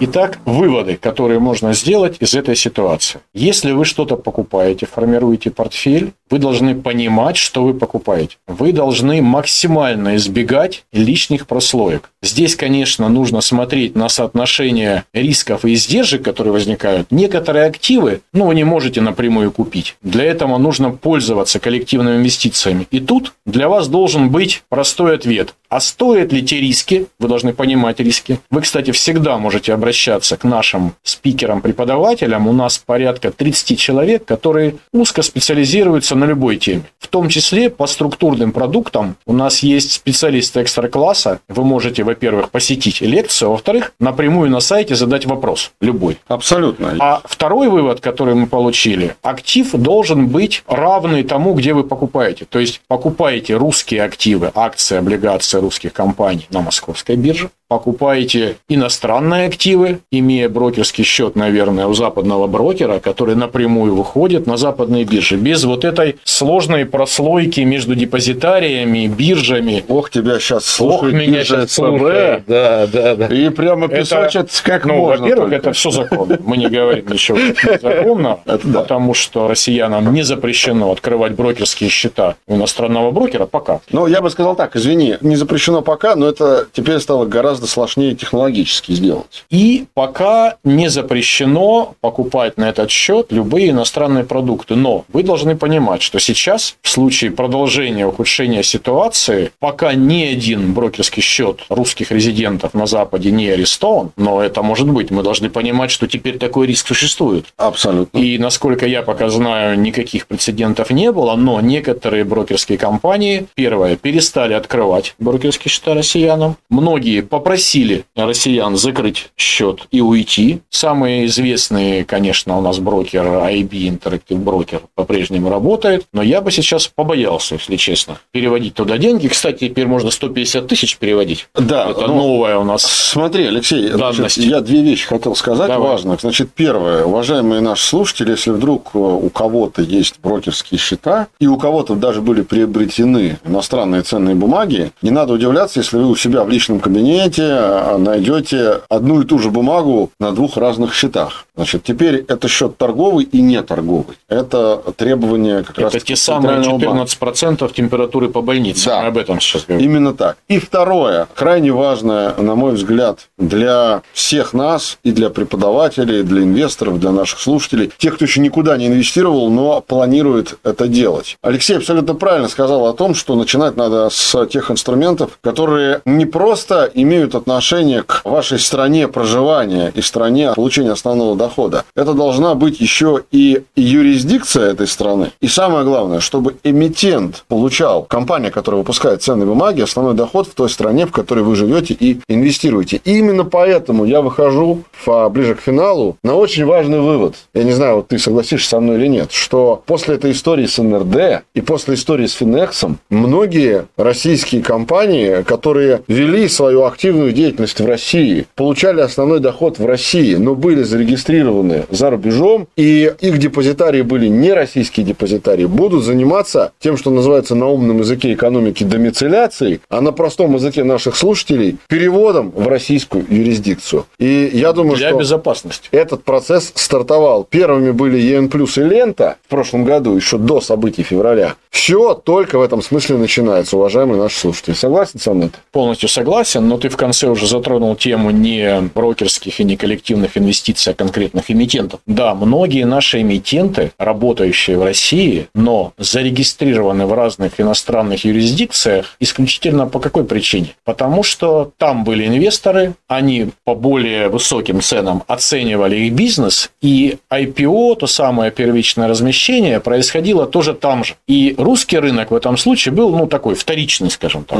Итак, 0.03 0.39
выводы, 0.45 0.97
которые 0.97 1.37
можно 1.37 1.73
сделать 1.73 2.17
из 2.19 2.33
этой 2.33 2.55
ситуации. 2.55 3.19
Если 3.35 3.71
вы 3.71 3.85
что-то 3.85 4.15
покупаете, 4.15 4.87
формируете 4.87 5.51
портфель, 5.51 6.13
вы 6.31 6.39
должны 6.39 6.73
понимать, 6.73 7.37
что 7.37 7.63
вы 7.63 7.75
покупаете. 7.75 8.37
Вы 8.47 8.73
должны 8.73 9.21
максимально 9.21 10.15
избегать 10.15 10.85
лишних 10.91 11.45
прослоек. 11.45 12.09
Здесь, 12.23 12.55
конечно, 12.55 13.09
нужно 13.09 13.41
смотреть 13.41 13.95
на 13.95 14.09
соотношение 14.09 15.03
рисков 15.13 15.65
и 15.65 15.75
издержек, 15.75 16.23
которые 16.23 16.51
возникают. 16.51 17.11
Некоторые 17.11 17.65
активы, 17.65 18.21
ну, 18.33 18.47
вы 18.47 18.55
не 18.55 18.63
можете 18.63 19.01
напрямую 19.01 19.51
купить. 19.51 19.97
Для 20.01 20.23
этого 20.23 20.57
нужно 20.57 20.89
пользоваться 20.89 21.59
коллективными 21.59 22.17
инвестициями. 22.17 22.87
И 22.89 22.99
тут 22.99 23.33
для 23.45 23.69
вас 23.69 23.87
должен 23.87 24.31
быть 24.31 24.63
простой 24.67 25.13
ответ. 25.13 25.53
А 25.71 25.79
стоят 25.79 26.33
ли 26.33 26.43
те 26.43 26.59
риски? 26.59 27.07
Вы 27.17 27.29
должны 27.29 27.53
понимать 27.53 28.01
риски. 28.01 28.41
Вы, 28.49 28.59
кстати, 28.59 28.91
всегда 28.91 29.37
можете 29.37 29.73
обращаться 29.73 30.35
к 30.35 30.43
нашим 30.43 30.95
спикерам-преподавателям. 31.01 32.45
У 32.49 32.51
нас 32.51 32.77
порядка 32.77 33.31
30 33.31 33.79
человек, 33.79 34.25
которые 34.25 34.75
узко 34.91 35.21
специализируются 35.21 36.15
на 36.15 36.25
любой 36.25 36.57
теме. 36.57 36.83
В 36.99 37.07
том 37.07 37.29
числе 37.29 37.69
по 37.69 37.87
структурным 37.87 38.51
продуктам 38.51 39.15
у 39.25 39.31
нас 39.31 39.59
есть 39.63 39.93
специалисты 39.93 40.61
экстра-класса. 40.61 41.39
Вы 41.47 41.63
можете, 41.63 42.03
во-первых, 42.03 42.49
посетить 42.49 42.99
лекцию, 42.99 43.47
а 43.47 43.51
во-вторых, 43.51 43.93
напрямую 43.97 44.51
на 44.51 44.59
сайте 44.59 44.95
задать 44.95 45.25
вопрос. 45.25 45.71
Любой. 45.79 46.17
Абсолютно. 46.27 46.97
А 46.99 47.21
второй 47.23 47.69
вывод, 47.69 48.01
который 48.01 48.35
мы 48.35 48.47
получили. 48.47 49.15
Актив 49.21 49.71
должен 49.71 50.27
быть 50.27 50.63
равный 50.67 51.23
тому, 51.23 51.53
где 51.53 51.73
вы 51.73 51.85
покупаете. 51.85 52.43
То 52.43 52.59
есть, 52.59 52.81
покупаете 52.89 53.55
русские 53.55 54.03
активы, 54.03 54.51
акции, 54.53 54.97
облигации, 54.97 55.60
русских 55.61 55.93
компаний 55.93 56.47
на 56.49 56.61
московской 56.61 57.15
бирже, 57.15 57.49
покупаете 57.71 58.57
иностранные 58.67 59.47
активы, 59.47 59.99
имея 60.11 60.49
брокерский 60.49 61.05
счет, 61.05 61.37
наверное, 61.37 61.87
у 61.87 61.93
западного 61.93 62.45
брокера, 62.47 62.99
который 62.99 63.35
напрямую 63.35 63.95
выходит 63.95 64.45
на 64.45 64.57
западные 64.57 65.05
биржи, 65.05 65.37
без 65.37 65.63
вот 65.63 65.85
этой 65.85 66.17
сложной 66.25 66.85
прослойки 66.85 67.61
между 67.61 67.95
депозитариями, 67.95 69.07
биржами. 69.07 69.85
Ох, 69.87 70.09
тебя 70.09 70.37
сейчас 70.39 70.65
слушают 70.65 71.13
Ох, 71.15 71.21
меня 71.21 71.45
сейчас 71.45 71.71
слушают. 71.71 72.43
Да, 72.45 72.87
да, 72.87 73.15
да. 73.15 73.27
И 73.27 73.47
прямо 73.47 73.87
песочат, 73.87 74.49
это, 74.49 74.63
как 74.63 74.83
ну, 74.83 74.95
можно. 74.95 75.23
Во-первых, 75.23 75.53
это 75.53 75.71
все 75.71 75.91
законно. 75.91 76.39
Мы 76.43 76.57
не 76.57 76.67
говорим 76.67 77.07
ничего 77.07 77.37
незаконного, 77.37 78.41
да. 78.45 78.81
потому 78.81 79.13
что 79.13 79.47
россиянам 79.47 80.13
не 80.13 80.23
запрещено 80.23 80.91
открывать 80.91 81.35
брокерские 81.35 81.89
счета 81.89 82.35
у 82.47 82.55
иностранного 82.57 83.11
брокера 83.11 83.45
пока. 83.45 83.79
Ну, 83.91 84.07
я 84.07 84.21
бы 84.21 84.29
сказал 84.29 84.57
так, 84.57 84.75
извини, 84.75 85.15
не 85.21 85.37
запрещено 85.37 85.81
пока, 85.81 86.17
но 86.17 86.27
это 86.27 86.67
теперь 86.73 86.99
стало 86.99 87.25
гораздо 87.25 87.60
сложнее 87.67 88.15
технологически 88.15 88.91
сделать. 88.93 89.45
И 89.49 89.85
пока 89.93 90.57
не 90.63 90.89
запрещено 90.89 91.95
покупать 92.01 92.57
на 92.57 92.69
этот 92.69 92.91
счет 92.91 93.27
любые 93.31 93.69
иностранные 93.69 94.23
продукты. 94.23 94.75
Но 94.75 95.05
вы 95.09 95.23
должны 95.23 95.55
понимать, 95.55 96.01
что 96.01 96.19
сейчас 96.19 96.75
в 96.81 96.89
случае 96.89 97.31
продолжения 97.31 98.05
ухудшения 98.07 98.63
ситуации, 98.63 99.51
пока 99.59 99.93
ни 99.93 100.23
один 100.23 100.73
брокерский 100.73 101.21
счет 101.21 101.61
русских 101.69 102.11
резидентов 102.11 102.73
на 102.73 102.85
Западе 102.85 103.31
не 103.31 103.49
арестован, 103.49 104.11
но 104.17 104.41
это 104.41 104.61
может 104.61 104.89
быть, 104.89 105.11
мы 105.11 105.23
должны 105.23 105.49
понимать, 105.49 105.91
что 105.91 106.07
теперь 106.07 106.37
такой 106.37 106.67
риск 106.67 106.87
существует. 106.87 107.45
Абсолютно. 107.57 108.17
И, 108.17 108.37
насколько 108.37 108.85
я 108.85 109.01
пока 109.01 109.29
знаю, 109.29 109.79
никаких 109.79 110.27
прецедентов 110.27 110.89
не 110.91 111.11
было, 111.11 111.35
но 111.35 111.61
некоторые 111.61 112.23
брокерские 112.23 112.77
компании, 112.77 113.47
первое, 113.55 113.95
перестали 113.95 114.53
открывать 114.53 115.15
брокерские 115.19 115.71
счета 115.71 115.93
россиянам. 115.93 116.57
Многие 116.69 117.21
попросили 117.51 118.05
россиян 118.15 118.77
закрыть 118.77 119.29
счет 119.35 119.81
и 119.91 119.99
уйти. 119.99 120.61
Самые 120.69 121.25
известные, 121.25 122.05
конечно, 122.05 122.57
у 122.57 122.61
нас 122.61 122.79
брокер 122.79 123.25
IB 123.25 123.69
Interactive 123.69 124.41
Broker 124.41 124.83
по-прежнему 124.95 125.49
работает, 125.49 126.05
но 126.13 126.21
я 126.21 126.39
бы 126.39 126.49
сейчас 126.49 126.87
побоялся, 126.87 127.55
если 127.55 127.75
честно, 127.75 128.19
переводить 128.31 128.75
туда 128.75 128.97
деньги. 128.97 129.27
Кстати, 129.27 129.67
теперь 129.67 129.85
можно 129.85 130.11
150 130.11 130.65
тысяч 130.65 130.95
переводить. 130.97 131.49
Да, 131.53 131.89
Это 131.89 132.07
ну, 132.07 132.15
новое 132.15 132.57
у 132.57 132.63
нас. 132.63 132.83
Смотри, 132.83 133.47
Алексей, 133.47 133.89
значит, 133.89 134.37
я 134.37 134.61
две 134.61 134.81
вещи 134.81 135.05
хотел 135.05 135.35
сказать 135.35 135.67
Давай. 135.67 135.89
важных. 135.89 136.21
Значит, 136.21 136.51
первое, 136.55 137.03
уважаемые 137.03 137.59
наши 137.59 137.83
слушатели, 137.83 138.31
если 138.31 138.51
вдруг 138.51 138.91
э, 138.93 138.97
у 138.97 139.29
кого-то 139.29 139.81
есть 139.81 140.21
брокерские 140.23 140.79
счета, 140.79 141.27
и 141.41 141.47
у 141.47 141.57
кого-то 141.57 141.95
даже 141.95 142.21
были 142.21 142.43
приобретены 142.43 143.39
иностранные 143.43 144.03
ценные 144.03 144.35
бумаги, 144.35 144.93
не 145.01 145.11
надо 145.11 145.33
удивляться, 145.33 145.81
если 145.81 145.97
вы 145.97 146.07
у 146.07 146.15
себя 146.15 146.45
в 146.45 146.49
личном 146.49 146.79
кабинете 146.79 147.40
э, 147.41 147.97
найдете 147.97 148.81
одну 148.89 149.21
и 149.21 149.25
ту 149.25 149.39
же 149.39 149.49
бумагу 149.49 150.11
на 150.19 150.31
двух 150.31 150.57
разных 150.57 150.93
счетах. 150.93 151.45
Значит, 151.55 151.83
теперь 151.83 152.25
это 152.27 152.47
счет 152.47 152.77
торговый 152.77 153.25
и 153.25 153.39
не 153.39 153.61
торговый. 153.61 154.17
Это 154.27 154.81
требование 154.95 155.63
как 155.63 155.77
раз 155.77 155.93
Это 155.93 156.05
те 156.05 156.15
самые 156.15 156.63
Центрального 156.63 156.95
банка. 156.95 157.13
14% 157.13 157.73
температуры 157.73 158.29
по 158.29 158.41
больнице. 158.41 158.85
Да. 158.85 159.01
Мы 159.01 159.07
об 159.07 159.17
этом 159.17 159.39
сейчас 159.39 159.65
говорим. 159.65 159.87
Именно 159.87 160.13
так. 160.13 160.37
И 160.47 160.57
второе, 160.57 161.27
крайне 161.35 161.71
важное, 161.71 162.33
на 162.37 162.55
мой 162.55 162.73
взгляд, 162.73 163.29
для 163.37 164.01
всех 164.13 164.53
нас 164.53 164.97
и 165.03 165.11
для 165.11 165.29
преподавателей, 165.29 166.23
для 166.23 166.41
инвесторов, 166.41 166.99
для 166.99 167.11
наших 167.11 167.39
слушателей, 167.39 167.91
тех, 167.97 168.15
кто 168.15 168.25
еще 168.25 168.39
никуда 168.39 168.75
не 168.77 168.87
инвестировал, 168.87 169.51
но 169.51 169.81
планирует 169.81 170.57
это 170.63 170.87
делать. 170.87 171.37
Алексей 171.43 171.77
абсолютно 171.77 172.15
правильно 172.15 172.47
сказал 172.47 172.87
о 172.87 172.93
том, 172.93 173.13
что 173.13 173.35
начинать 173.35 173.77
надо 173.77 174.09
с 174.09 174.47
тех 174.47 174.71
инструментов, 174.71 175.37
которые 175.41 176.01
не 176.05 176.25
просто 176.25 176.89
имеют 176.93 177.20
отношение 177.35 178.03
к 178.03 178.21
вашей 178.25 178.59
стране 178.59 179.07
проживания 179.07 179.91
и 179.93 180.01
стране 180.01 180.53
получения 180.55 180.91
основного 180.91 181.35
дохода. 181.35 181.85
Это 181.95 182.13
должна 182.13 182.55
быть 182.55 182.79
еще 182.79 183.23
и 183.31 183.63
юрисдикция 183.75 184.71
этой 184.71 184.87
страны. 184.87 185.31
И 185.41 185.47
самое 185.47 185.83
главное, 185.85 186.19
чтобы 186.19 186.55
эмитент 186.63 187.43
получал, 187.47 188.03
компания, 188.03 188.51
которая 188.51 188.79
выпускает 188.79 189.21
ценные 189.21 189.45
бумаги, 189.45 189.81
основной 189.81 190.13
доход 190.13 190.47
в 190.47 190.53
той 190.55 190.69
стране, 190.69 191.05
в 191.05 191.11
которой 191.11 191.43
вы 191.43 191.55
живете 191.55 191.93
и 191.93 192.19
инвестируете. 192.27 193.01
И 193.05 193.17
именно 193.17 193.43
поэтому 193.43 194.05
я 194.05 194.21
выхожу 194.21 194.83
в- 195.05 195.29
ближе 195.29 195.55
к 195.55 195.61
финалу 195.61 196.17
на 196.23 196.35
очень 196.35 196.65
важный 196.65 196.99
вывод. 196.99 197.35
Я 197.53 197.63
не 197.63 197.71
знаю, 197.73 197.97
вот 197.97 198.07
ты 198.07 198.19
согласишься 198.19 198.69
со 198.69 198.79
мной 198.79 198.97
или 198.97 199.07
нет, 199.07 199.31
что 199.31 199.81
после 199.85 200.15
этой 200.15 200.31
истории 200.31 200.65
с 200.65 200.81
НРД 200.81 201.43
и 201.53 201.61
после 201.61 201.95
истории 201.95 202.25
с 202.25 202.33
Финексом 202.33 202.99
многие 203.09 203.85
российские 203.97 204.61
компании, 204.63 205.41
которые 205.43 206.01
вели 206.07 206.47
свою 206.47 206.83
активную 207.11 207.33
деятельность 207.33 207.79
в 207.79 207.85
России, 207.85 208.47
получали 208.55 209.01
основной 209.01 209.41
доход 209.41 209.79
в 209.79 209.85
России, 209.85 210.35
но 210.35 210.55
были 210.55 210.83
зарегистрированы 210.83 211.83
за 211.89 212.09
рубежом, 212.09 212.69
и 212.77 213.11
их 213.19 213.37
депозитарии 213.37 214.01
были 214.01 214.27
не 214.27 214.53
российские 214.53 215.05
депозитарии, 215.05 215.65
будут 215.65 216.05
заниматься 216.05 216.71
тем, 216.79 216.95
что 216.95 217.11
называется 217.11 217.53
на 217.53 217.67
умном 217.67 217.99
языке 217.99 218.33
экономики 218.33 218.85
домицеляцией, 218.85 219.81
а 219.89 219.99
на 219.99 220.13
простом 220.13 220.55
языке 220.55 220.85
наших 220.85 221.17
слушателей 221.17 221.77
переводом 221.89 222.51
в 222.51 222.65
российскую 222.69 223.25
юрисдикцию. 223.27 224.05
И 224.17 224.49
я 224.53 224.71
думаю, 224.71 224.95
Для 224.95 225.09
что 225.09 225.19
безопасности. 225.19 225.89
этот 225.91 226.23
процесс 226.23 226.71
стартовал. 226.75 227.45
Первыми 227.49 227.91
были 227.91 228.17
ЕН 228.17 228.47
Плюс 228.49 228.77
и 228.77 228.83
Лента 228.83 229.35
в 229.47 229.49
прошлом 229.49 229.83
году, 229.83 230.15
еще 230.15 230.37
до 230.37 230.61
событий 230.61 231.03
февраля. 231.03 231.55
Все 231.71 232.13
только 232.13 232.57
в 232.57 232.61
этом 232.61 232.81
смысле 232.81 233.17
начинается, 233.17 233.75
уважаемые 233.75 234.21
наши 234.21 234.37
слушатели. 234.37 234.75
Согласен 234.75 235.19
со 235.19 235.33
мной? 235.33 235.51
Полностью 235.71 236.07
согласен, 236.09 236.67
но 236.67 236.77
ты 236.77 236.89
в 236.89 236.97
конце 237.01 237.29
уже 237.29 237.47
затронул 237.47 237.95
тему 237.95 238.29
не 238.29 238.79
брокерских 238.93 239.59
и 239.59 239.63
не 239.63 239.75
коллективных 239.75 240.37
инвестиций, 240.37 240.93
а 240.93 240.95
конкретных 240.95 241.49
эмитентов. 241.49 241.99
Да, 242.05 242.35
многие 242.35 242.85
наши 242.85 243.21
эмитенты, 243.21 243.91
работающие 243.97 244.77
в 244.77 244.83
России, 244.83 245.47
но 245.55 245.93
зарегистрированы 245.97 247.07
в 247.07 247.13
разных 247.13 247.59
иностранных 247.59 248.23
юрисдикциях 248.23 249.15
исключительно 249.19 249.87
по 249.87 249.99
какой 249.99 250.25
причине? 250.25 250.75
Потому 250.85 251.23
что 251.23 251.71
там 251.79 252.03
были 252.03 252.27
инвесторы, 252.27 252.93
они 253.07 253.49
по 253.63 253.73
более 253.73 254.29
высоким 254.29 254.79
ценам 254.81 255.23
оценивали 255.25 255.95
их 255.95 256.13
бизнес, 256.13 256.69
и 256.83 257.17
IPO, 257.31 257.95
то 257.95 258.05
самое 258.05 258.51
первичное 258.51 259.07
размещение, 259.07 259.79
происходило 259.79 260.45
тоже 260.45 260.75
там 260.75 261.03
же. 261.03 261.15
И 261.27 261.55
русский 261.57 261.97
рынок 261.97 262.29
в 262.29 262.35
этом 262.35 262.57
случае 262.57 262.93
был, 262.93 263.09
ну, 263.09 263.25
такой 263.25 263.55
вторичный, 263.55 264.11
скажем 264.11 264.43
так. 264.43 264.59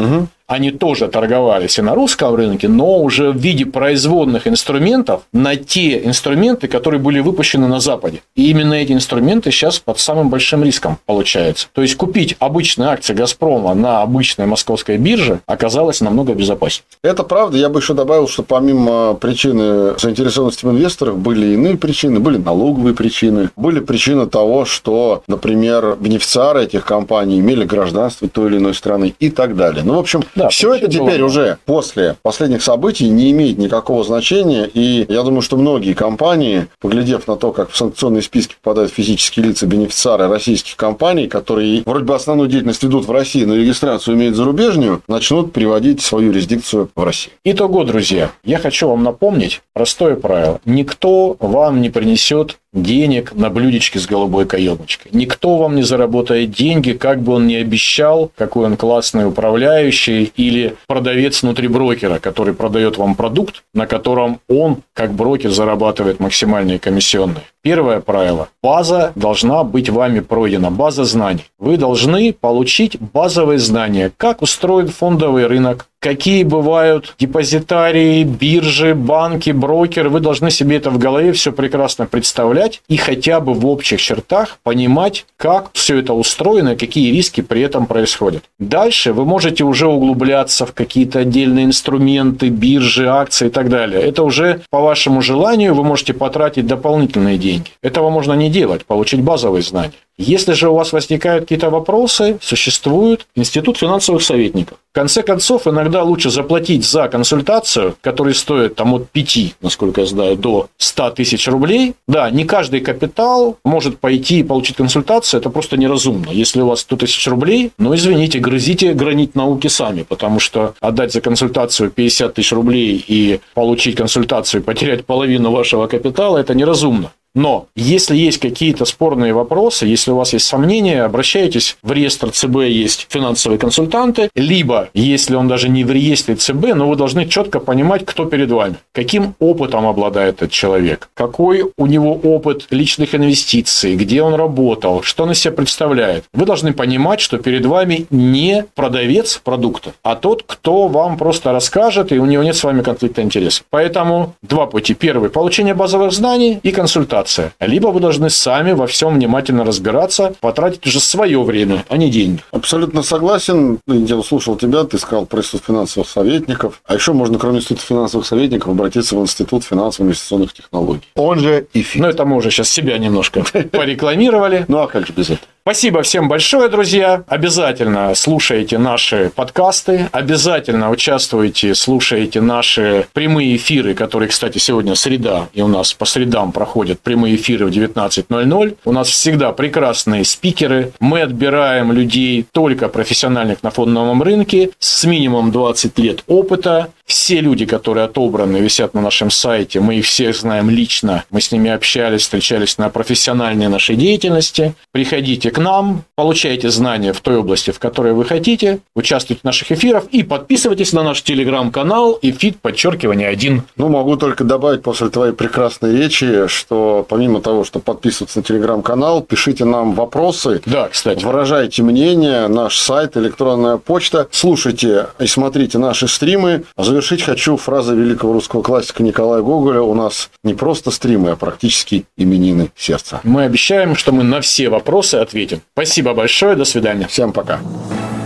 Они 0.52 0.70
тоже 0.70 1.08
торговались 1.08 1.80
и 1.80 1.82
на 1.82 1.96
русском 1.96 2.36
рынке, 2.36 2.68
но 2.68 3.00
уже 3.00 3.32
в 3.32 3.38
виде 3.38 3.66
производных 3.66 4.48
инструментов 4.48 5.22
на 5.32 5.56
те 5.56 6.04
инструменты, 6.04 6.68
которые 6.68 7.00
были 7.00 7.22
выпущены 7.22 7.70
на 7.70 7.80
Западе. 7.80 8.22
И 8.36 8.50
именно 8.50 8.74
эти 8.74 8.92
инструменты 8.92 9.50
сейчас 9.52 9.80
под 9.80 9.98
самым 9.98 10.30
большим 10.30 10.62
риском 10.62 10.98
получаются. 11.06 11.70
То 11.72 11.82
есть 11.82 11.96
купить 11.96 12.36
обычные 12.40 12.90
акции 12.90 13.14
Газпрома 13.14 13.74
на 13.74 14.02
обычной 14.02 14.46
московской 14.46 14.98
бирже 14.98 15.40
оказалось 15.46 16.02
намного 16.02 16.34
безопаснее. 16.34 16.84
Это 17.02 17.24
правда. 17.24 17.58
Я 17.58 17.70
бы 17.70 17.80
еще 17.80 17.94
добавил, 17.94 18.28
что 18.28 18.44
помимо 18.44 19.14
причины 19.14 19.98
заинтересованности 19.98 20.66
инвесторов 20.66 21.18
были 21.18 21.54
иные 21.54 21.78
причины, 21.78 22.20
были 22.20 22.36
налоговые 22.36 22.94
причины, 22.94 23.52
были 23.56 23.80
причины 23.80 24.26
того, 24.28 24.66
что, 24.66 25.24
например, 25.30 25.96
бенефициары 25.98 26.66
этих 26.66 26.84
компаний 26.84 27.40
имели 27.40 27.64
гражданство 27.64 28.28
той 28.28 28.50
или 28.50 28.58
иной 28.58 28.74
страны 28.74 29.16
и 29.18 29.30
так 29.30 29.56
далее. 29.56 29.86
Ну, 29.86 29.96
в 29.96 30.00
общем, 30.00 30.24
Да, 30.42 30.50
все 30.50 30.74
это 30.74 30.86
было 30.88 30.92
теперь 30.92 31.20
много. 31.20 31.26
уже 31.26 31.58
после 31.66 32.16
последних 32.22 32.64
событий 32.64 33.08
не 33.08 33.32
имеет 33.32 33.58
никакого 33.58 34.04
значения. 34.04 34.70
И 34.74 35.06
я 35.08 35.24
думаю, 35.24 35.42
что 35.42 35.58
многие 35.58 35.94
компании, 35.94 36.68
поглядев 36.80 37.28
на 37.28 37.36
то, 37.36 37.52
как 37.52 37.70
в 37.70 37.78
санкционные 37.78 38.22
списки 38.22 38.56
попадают 38.62 38.92
физические 38.92 39.46
лица 39.48 39.68
бенефициары 39.68 40.28
российских 40.28 40.76
компаний, 40.76 41.28
которые 41.28 41.84
вроде 41.86 42.06
бы 42.06 42.16
основную 42.16 42.50
деятельность 42.50 42.84
ведут 42.84 43.06
в 43.06 43.12
России, 43.12 43.46
но 43.46 43.56
регистрацию 43.56 44.16
имеют 44.16 44.36
зарубежную, 44.36 45.02
начнут 45.08 45.54
приводить 45.54 46.02
свою 46.02 46.28
юрисдикцию 46.28 46.90
в 46.96 47.04
Россию. 47.04 47.34
Итого, 47.44 47.84
друзья, 47.84 48.32
я 48.44 48.58
хочу 48.58 48.88
вам 48.88 49.04
напомнить 49.04 49.62
простое 49.74 50.16
правило. 50.16 50.60
Никто 50.66 51.36
вам 51.40 51.82
не 51.82 51.90
принесет 51.90 52.58
денег 52.74 53.34
на 53.34 53.50
блюдечке 53.50 54.00
с 54.00 54.06
голубой 54.06 54.46
каемочкой. 54.46 55.12
Никто 55.14 55.58
вам 55.58 55.76
не 55.76 55.84
заработает 55.84 56.52
деньги, 56.52 56.94
как 56.94 57.22
бы 57.22 57.34
он 57.34 57.48
ни 57.48 57.56
обещал, 57.56 58.32
какой 58.38 58.66
он 58.66 58.78
классный 58.78 59.28
управляющий 59.28 60.32
или 60.38 60.76
продавец 60.88 61.44
внутри 61.44 61.68
брокера, 61.68 62.20
который 62.20 62.54
продает 62.54 62.98
вам 62.98 63.16
продукт, 63.16 63.64
на 63.74 63.88
котором 63.88 64.40
он, 64.48 64.84
как 64.94 65.12
брокер, 65.12 65.50
зарабатывает 65.50 66.20
максимальные 66.22 66.80
комиссионные. 66.80 67.44
Первое 67.64 68.00
правило. 68.00 68.48
База 68.64 69.12
должна 69.16 69.64
быть 69.64 69.90
вами 69.90 70.22
пройдена, 70.22 70.72
база 70.72 71.04
знаний. 71.04 71.46
Вы 71.60 71.78
должны 71.78 72.34
получить 72.34 72.98
базовые 73.00 73.60
знания, 73.60 74.12
как 74.18 74.42
устроен 74.42 74.88
фондовый 74.88 75.46
рынок, 75.46 75.88
какие 76.00 76.44
бывают 76.44 77.14
депозитарии, 77.20 78.24
биржи, 78.24 78.96
банки, 78.96 79.52
брокеры. 79.52 80.10
Вы 80.10 80.22
должны 80.22 80.50
себе 80.50 80.78
это 80.78 80.90
в 80.90 80.98
голове 80.98 81.34
все 81.34 81.52
прекрасно 81.52 82.08
представлять 82.08 82.61
и 82.88 82.98
хотя 82.98 83.40
бы 83.40 83.54
в 83.54 83.66
общих 83.66 84.02
чертах 84.02 84.58
понимать, 84.64 85.26
как 85.38 85.70
все 85.74 86.00
это 86.00 86.14
устроено 86.14 86.76
какие 86.76 87.12
риски 87.12 87.42
при 87.42 87.62
этом 87.62 87.86
происходят. 87.86 88.44
Дальше 88.60 89.14
вы 89.14 89.26
можете 89.26 89.64
уже 89.64 89.88
углубляться 89.88 90.66
в 90.66 90.74
какие-то 90.74 91.20
отдельные 91.20 91.66
инструменты, 91.66 92.50
биржи, 92.50 93.08
акции 93.08 93.48
и 93.48 93.50
так 93.50 93.70
далее. 93.70 94.02
Это 94.02 94.24
уже 94.24 94.62
по 94.70 94.82
вашему 94.82 95.22
желанию 95.22 95.74
вы 95.76 95.84
можете 95.84 96.14
потратить 96.14 96.68
дополнительные 96.68 97.38
деньги. 97.38 97.70
Этого 97.82 98.10
можно 98.10 98.34
не 98.34 98.50
делать, 98.50 98.86
получить 98.86 99.22
базовые 99.22 99.62
знания. 99.62 99.94
Если 100.22 100.54
же 100.54 100.70
у 100.70 100.76
вас 100.76 100.94
возникают 100.94 101.46
какие-то 101.46 101.70
вопросы, 101.70 102.38
существует 102.42 103.26
Институт 103.36 103.78
финансовых 103.78 104.22
советников. 104.22 104.78
В 104.92 104.94
конце 104.94 105.24
концов, 105.24 105.68
иногда 105.68 106.04
лучше 106.04 106.30
заплатить 106.30 106.86
за 106.86 107.08
консультацию, 107.08 107.96
которая 108.02 108.34
стоит 108.34 108.76
там 108.76 108.94
от 108.94 109.10
5, 109.10 109.56
насколько 109.62 110.02
я 110.02 110.08
знаю, 110.08 110.36
до 110.36 110.68
100 110.78 111.12
тысяч 111.12 111.48
рублей. 111.48 111.94
Да, 112.08 112.30
не 112.30 112.44
каждый 112.44 112.82
капитал 112.82 113.58
может 113.64 114.00
пойти 114.00 114.40
и 114.40 114.44
получить 114.44 114.76
консультацию, 114.76 115.40
это 115.40 115.50
просто 115.50 115.78
неразумно. 115.78 116.30
Если 116.30 116.62
у 116.62 116.68
вас 116.68 116.82
100 116.82 116.98
тысяч 116.98 117.26
рублей, 117.28 117.72
ну, 117.78 117.96
извините, 117.96 118.40
грызите 118.40 118.94
гранит 118.94 119.34
науки 119.34 119.68
сами, 119.68 120.04
потому 120.04 120.40
что 120.40 120.76
отдать 120.82 121.14
за 121.14 121.22
консультацию 121.22 121.90
50 121.90 122.34
тысяч 122.34 122.52
рублей 122.52 123.04
и 123.08 123.40
получить 123.54 123.96
консультацию 123.96 124.62
и 124.62 124.64
потерять 124.64 125.06
половину 125.06 125.52
вашего 125.52 125.88
капитала, 125.88 126.38
это 126.38 126.54
неразумно. 126.54 127.12
Но 127.34 127.68
если 127.76 128.16
есть 128.16 128.40
какие-то 128.40 128.84
спорные 128.86 129.34
вопросы, 129.34 129.86
если 129.86 130.12
у 130.12 130.18
вас 130.18 130.34
есть 130.34 130.46
сомнения, 130.46 131.04
обращайтесь 131.04 131.78
в 131.82 131.92
реестр 131.92 132.32
ЦБ, 132.32 132.64
есть 132.64 133.08
финансовые 133.10 133.58
консультанты, 133.58 134.30
либо, 134.36 134.90
если 134.94 135.36
он 135.36 135.48
даже 135.48 135.70
не 135.70 135.86
в 135.86 135.92
реестре 135.92 136.36
ЦБ, 136.36 136.76
но 136.76 136.90
вы 136.90 136.96
должны 136.98 137.26
четко 137.28 137.60
понимать, 137.60 138.06
кто 138.06 138.26
перед 138.26 138.52
вами, 138.52 138.76
каким 138.92 139.36
опытом 139.40 139.88
обладает 139.88 140.36
этот 140.36 140.52
человек, 140.52 141.10
какой 141.14 141.64
у 141.78 141.86
него 141.86 142.14
опыт 142.14 142.68
личных 142.70 143.16
инвестиций, 143.16 143.96
где 143.96 144.22
он 144.22 144.34
работал, 144.34 145.02
что 145.02 145.24
он 145.24 145.32
из 145.32 145.40
себя 145.40 145.54
представляет. 145.54 146.26
Вы 146.34 146.46
должны 146.46 146.74
понимать, 146.74 147.22
что 147.22 147.38
перед 147.38 147.66
вами 147.66 148.08
не 148.10 148.66
продавец 148.76 149.40
продукта, 149.44 149.94
а 150.04 150.16
тот, 150.16 150.44
кто 150.46 150.88
вам 150.88 151.18
просто 151.18 151.54
расскажет, 151.54 152.12
и 152.12 152.20
у 152.20 152.26
него 152.26 152.44
нет 152.44 152.58
с 152.58 152.64
вами 152.64 152.82
конфликта 152.82 153.22
интересов. 153.22 153.66
Поэтому 153.70 154.36
два 154.42 154.66
пути. 154.66 154.94
Первый– 154.94 155.30
получение 155.32 155.74
базовых 155.74 156.12
знаний 156.12 156.60
и 156.62 156.72
консультация 156.72 157.21
рекомендация. 157.22 157.54
Либо 157.60 157.88
вы 157.88 158.00
должны 158.00 158.30
сами 158.30 158.74
во 158.74 158.88
всем 158.88 159.16
внимательно 159.16 159.64
разбираться, 159.64 160.34
потратить 160.40 160.86
уже 160.86 161.00
свое 161.00 161.42
время, 161.44 161.86
а 161.90 161.98
не 161.98 162.10
деньги. 162.10 162.42
Абсолютно 162.52 163.04
согласен. 163.04 163.80
Я 163.88 164.22
слушал 164.22 164.56
тебя, 164.56 164.84
ты 164.84 164.98
сказал 164.98 165.26
про 165.26 165.40
институт 165.40 165.64
финансовых 165.66 166.10
советников. 166.10 166.82
А 166.86 166.96
еще 166.96 167.14
можно, 167.14 167.38
кроме 167.38 167.58
института 167.58 167.86
финансовых 167.86 168.26
советников, 168.26 168.70
обратиться 168.70 169.16
в 169.16 169.22
институт 169.22 169.64
финансово-инвестиционных 169.64 170.54
технологий. 170.54 171.08
Он 171.16 171.40
же 171.40 171.68
ИФИ. 171.74 172.00
Ну, 172.00 172.08
это 172.08 172.26
мы 172.26 172.38
уже 172.38 172.52
сейчас 172.52 172.70
себя 172.70 172.98
немножко 172.98 173.44
порекламировали. 173.72 174.66
Ну, 174.68 174.80
а 174.80 174.88
как 174.88 175.08
же 175.08 175.14
без 175.14 175.26
этого? 175.26 175.48
Спасибо 175.64 176.02
всем 176.02 176.28
большое, 176.28 176.70
друзья. 176.70 177.24
Обязательно 177.28 178.16
слушайте 178.16 178.80
наши 178.80 179.32
подкасты, 179.36 180.10
обязательно 180.12 180.90
участвуйте, 180.90 181.76
слушайте 181.76 182.42
наши 182.42 183.06
прямые 183.14 183.58
эфиры, 183.58 183.94
которые, 183.94 184.30
кстати, 184.30 184.58
сегодня 184.58 184.96
среда, 184.96 185.50
и 185.54 185.62
у 185.62 185.68
нас 185.68 185.94
по 185.94 186.06
средам 186.06 186.52
проходят 186.52 187.00
прямые 187.00 187.36
эфиры 187.36 187.68
в 187.68 187.70
19.00. 187.70 188.78
У 188.86 188.92
нас 188.92 189.08
всегда 189.08 189.52
прекрасные 189.52 190.26
спикеры. 190.26 190.94
Мы 191.00 191.22
отбираем 191.22 191.92
людей 191.92 192.44
только 192.52 192.90
профессиональных 192.90 193.62
на 193.62 193.70
фондовом 193.70 194.24
рынке 194.24 194.72
с 194.80 195.04
минимум 195.04 195.52
20 195.52 196.00
лет 196.00 196.24
опыта. 196.26 196.90
Все 197.12 197.42
люди, 197.42 197.66
которые 197.66 198.06
отобраны, 198.06 198.56
висят 198.56 198.94
на 198.94 199.02
нашем 199.02 199.32
сайте. 199.32 199.82
Мы 199.82 199.96
их 199.96 200.06
всех 200.06 200.34
знаем 200.34 200.70
лично. 200.70 201.26
Мы 201.30 201.42
с 201.42 201.52
ними 201.52 201.70
общались, 201.70 202.22
встречались 202.22 202.78
на 202.78 202.90
профессиональной 202.90 203.68
нашей 203.68 203.98
деятельности. 203.98 204.76
Приходите 204.94 205.52
к 205.52 205.58
нам, 205.58 206.06
получайте 206.16 206.70
знания 206.70 207.12
в 207.12 207.20
той 207.20 207.36
области, 207.36 207.72
в 207.72 207.80
которой 207.80 208.14
вы 208.14 208.24
хотите, 208.24 208.80
участвуйте 208.96 209.42
в 209.42 209.44
наших 209.44 209.74
эфирах 209.74 210.06
и 210.12 210.24
подписывайтесь 210.24 210.94
на 210.94 211.04
наш 211.04 211.22
телеграм-канал 211.22 212.14
iFit 212.14 212.62
подчеркивание 212.62 213.28
один. 213.28 213.64
Ну, 213.76 213.90
могу 213.90 214.16
только 214.16 214.46
добавить 214.46 214.82
после 214.82 215.10
твоей 215.10 215.34
прекрасной 215.34 215.98
речи, 215.98 216.48
что 216.48 217.06
помимо 217.10 217.42
того, 217.42 217.66
что 217.66 217.80
подписываться 217.80 218.40
на 218.40 218.46
телеграм-канал, 218.46 219.22
пишите 219.22 219.66
нам 219.66 219.96
вопросы. 219.96 220.62
Да, 220.66 220.88
кстати. 220.88 221.26
Выражайте 221.26 221.84
мнение, 221.84 222.48
наш 222.48 222.78
сайт, 222.78 223.18
электронная 223.18 223.76
почта. 223.76 224.30
Слушайте 224.32 225.08
и 225.20 225.28
смотрите 225.28 225.78
наши 225.78 226.08
стримы. 226.08 226.64
Завершить 227.02 227.26
хочу 227.26 227.58
фразой 227.58 227.98
великого 227.98 228.34
русского 228.34 228.62
классика 228.62 229.02
Николая 229.02 229.42
Гоголя. 229.42 229.82
У 229.82 229.96
нас 229.96 230.30
не 230.44 230.54
просто 230.54 230.92
стримы, 230.92 231.32
а 231.32 231.36
практически 231.36 232.06
именины 232.16 232.70
сердца. 232.76 233.22
Мы 233.24 233.44
обещаем, 233.44 233.96
что 233.96 234.12
мы 234.12 234.24
на 234.24 234.40
все 234.40 234.70
вопросы 234.70 235.16
ответим. 235.16 235.62
Спасибо 235.74 236.14
большое, 236.14 236.56
до 236.56 236.64
свидания. 236.64 237.08
Всем 237.08 237.34
пока. 237.34 237.60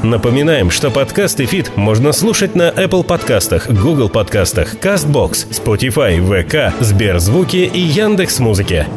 Напоминаем, 0.03 0.71
что 0.71 0.91
подкаст 0.91 1.39
и 1.39 1.45
фит 1.45 1.71
можно 1.77 2.11
слушать 2.11 2.53
на 2.53 2.69
Apple 2.69 3.05
подкастах, 3.05 3.69
Google 3.69 4.09
подкастах, 4.09 4.75
CastBox, 4.75 5.51
Spotify, 5.51 6.19
VK, 6.19 6.73
Сберзвуки 6.81 7.71
и 7.73 7.79
Яндекс.Музыке. 7.79 8.87